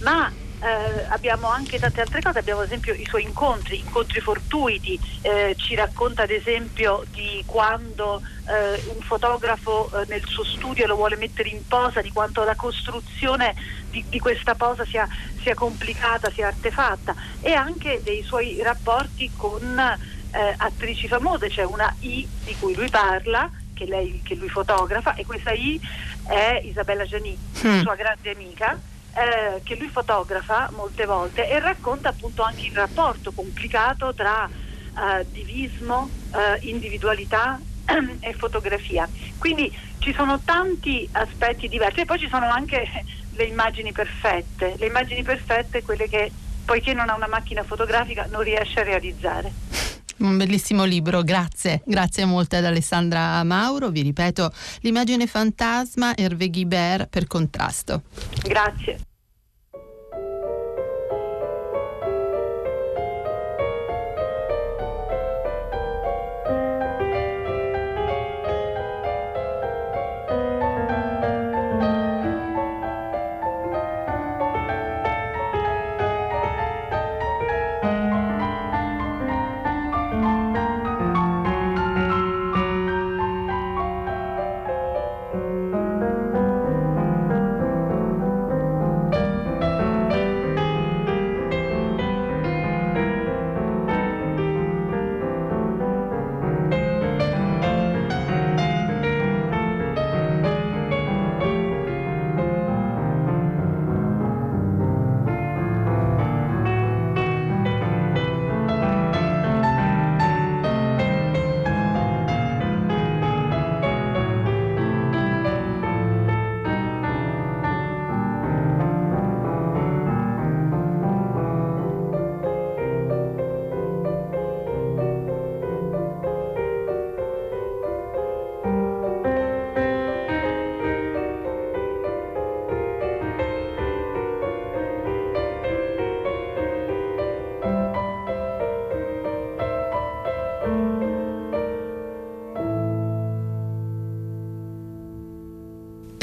Ma 0.00 0.30
eh, 0.62 1.04
abbiamo 1.08 1.48
anche 1.48 1.78
tante 1.80 2.00
altre 2.00 2.22
cose, 2.22 2.38
abbiamo 2.38 2.60
ad 2.60 2.66
esempio 2.66 2.94
i 2.94 3.04
suoi 3.04 3.24
incontri, 3.24 3.78
incontri 3.78 4.20
fortuiti, 4.20 4.98
eh, 5.22 5.56
ci 5.58 5.74
racconta 5.74 6.22
ad 6.22 6.30
esempio 6.30 7.04
di 7.10 7.42
quando 7.46 8.22
eh, 8.46 8.80
un 8.94 9.00
fotografo 9.00 9.90
eh, 9.90 10.04
nel 10.08 10.22
suo 10.24 10.44
studio 10.44 10.86
lo 10.86 10.94
vuole 10.94 11.16
mettere 11.16 11.48
in 11.48 11.66
posa, 11.66 12.00
di 12.00 12.12
quanto 12.12 12.44
la 12.44 12.54
costruzione 12.54 13.54
di, 13.90 14.04
di 14.08 14.20
questa 14.20 14.54
posa 14.54 14.84
sia, 14.84 15.08
sia, 15.42 15.54
complicata, 15.54 16.30
sia 16.30 16.46
artefatta. 16.46 17.14
E 17.40 17.54
anche 17.54 18.00
dei 18.04 18.22
suoi 18.22 18.60
rapporti 18.62 19.32
con 19.36 19.78
eh, 19.78 20.54
attrici 20.56 21.08
famose, 21.08 21.48
c'è 21.48 21.64
una 21.64 21.92
I 22.00 22.26
di 22.44 22.56
cui 22.60 22.76
lui 22.76 22.88
parla, 22.88 23.50
che, 23.74 23.86
lei, 23.86 24.20
che 24.24 24.36
lui 24.36 24.48
fotografa 24.48 25.16
e 25.16 25.26
questa 25.26 25.50
I 25.50 25.80
è 26.28 26.60
Isabella 26.62 27.04
Gianni, 27.04 27.36
mm. 27.66 27.80
sua 27.80 27.96
grande 27.96 28.30
amica 28.30 28.90
eh, 29.14 29.60
che 29.62 29.76
lui 29.76 29.88
fotografa 29.88 30.70
molte 30.72 31.04
volte 31.04 31.48
e 31.48 31.58
racconta 31.58 32.10
appunto 32.10 32.42
anche 32.42 32.66
il 32.66 32.74
rapporto 32.74 33.32
complicato 33.32 34.14
tra 34.14 34.48
eh, 34.48 35.26
divismo, 35.30 36.08
eh, 36.34 36.58
individualità 36.66 37.58
e 38.20 38.32
fotografia. 38.34 39.08
Quindi 39.38 39.74
ci 39.98 40.12
sono 40.14 40.40
tanti 40.44 41.08
aspetti 41.12 41.68
diversi 41.68 42.00
e 42.00 42.04
poi 42.04 42.18
ci 42.18 42.28
sono 42.28 42.48
anche 42.48 42.86
le 43.34 43.44
immagini 43.44 43.92
perfette, 43.92 44.74
le 44.78 44.86
immagini 44.86 45.22
perfette 45.22 45.82
quelle 45.82 46.08
che 46.08 46.30
poiché 46.64 46.94
non 46.94 47.08
ha 47.08 47.14
una 47.14 47.28
macchina 47.28 47.62
fotografica 47.62 48.26
non 48.30 48.42
riesce 48.42 48.80
a 48.80 48.84
realizzare. 48.84 49.71
Un 50.18 50.36
bellissimo 50.36 50.84
libro, 50.84 51.22
grazie, 51.22 51.82
grazie 51.84 52.24
molte 52.24 52.56
ad 52.56 52.64
Alessandra 52.64 53.42
Mauro. 53.44 53.90
Vi 53.90 54.02
ripeto, 54.02 54.52
l'immagine 54.80 55.26
fantasma 55.26 56.16
Hervé 56.16 56.48
Guibert 56.48 57.08
per 57.08 57.26
contrasto. 57.26 58.02
Grazie. 58.42 58.98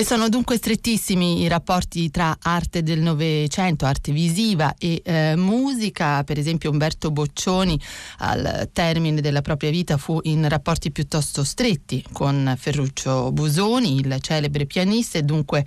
Sono 0.09 0.27
dunque 0.27 0.57
strettissimi 0.57 1.41
i 1.43 1.47
rapporti 1.47 2.09
tra 2.09 2.35
arte 2.41 2.81
del 2.81 2.97
Novecento, 2.97 3.85
arte 3.85 4.11
visiva 4.11 4.73
e 4.75 5.03
eh, 5.05 5.35
musica. 5.35 6.23
Per 6.23 6.39
esempio 6.39 6.71
Umberto 6.71 7.11
Boccioni 7.11 7.79
al 8.17 8.71
termine 8.73 9.21
della 9.21 9.43
propria 9.43 9.69
vita 9.69 9.97
fu 9.97 10.17
in 10.23 10.49
rapporti 10.49 10.89
piuttosto 10.89 11.43
stretti 11.43 12.03
con 12.11 12.55
Ferruccio 12.57 13.31
Busoni, 13.31 13.99
il 13.99 14.17
celebre 14.19 14.65
pianista 14.65 15.19
e 15.19 15.21
dunque 15.21 15.63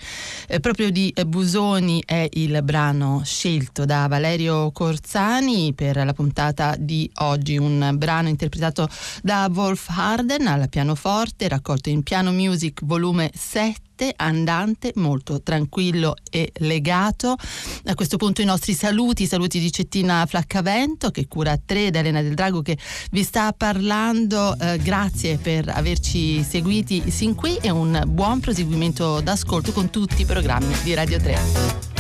eh, 0.48 0.58
proprio 0.58 0.90
di 0.90 1.14
Busoni 1.24 2.02
è 2.04 2.28
il 2.32 2.64
brano 2.64 3.22
scelto 3.24 3.84
da 3.84 4.08
Valerio 4.08 4.72
Corzani 4.72 5.72
per 5.72 6.04
la 6.04 6.14
puntata 6.14 6.74
di 6.76 7.08
oggi, 7.18 7.58
un 7.58 7.94
brano 7.96 8.26
interpretato 8.26 8.88
da 9.22 9.48
Wolf 9.54 9.86
Harden 9.88 10.48
al 10.48 10.68
pianoforte, 10.68 11.46
raccolto 11.46 11.90
in 11.90 12.02
Piano 12.02 12.32
Music 12.32 12.80
volume 12.82 13.30
7 13.32 13.91
andante, 14.16 14.92
molto 14.96 15.42
tranquillo 15.42 16.14
e 16.30 16.50
legato. 16.58 17.36
A 17.84 17.94
questo 17.94 18.16
punto 18.16 18.40
i 18.40 18.44
nostri 18.44 18.74
saluti, 18.74 19.26
saluti 19.26 19.58
di 19.58 19.70
Cettina 19.70 20.24
Flaccavento 20.26 21.10
che 21.10 21.26
cura 21.28 21.56
3 21.56 21.90
da 21.90 21.98
Elena 22.00 22.22
del 22.22 22.34
Drago 22.34 22.62
che 22.62 22.76
vi 23.10 23.22
sta 23.22 23.52
parlando. 23.52 24.58
Eh, 24.58 24.78
grazie 24.78 25.38
per 25.38 25.68
averci 25.68 26.42
seguiti 26.42 27.10
sin 27.10 27.34
qui 27.34 27.56
e 27.60 27.70
un 27.70 28.02
buon 28.06 28.40
proseguimento 28.40 29.20
d'ascolto 29.20 29.72
con 29.72 29.90
tutti 29.90 30.22
i 30.22 30.26
programmi 30.26 30.74
di 30.82 30.94
Radio 30.94 31.18
3. 31.18 31.91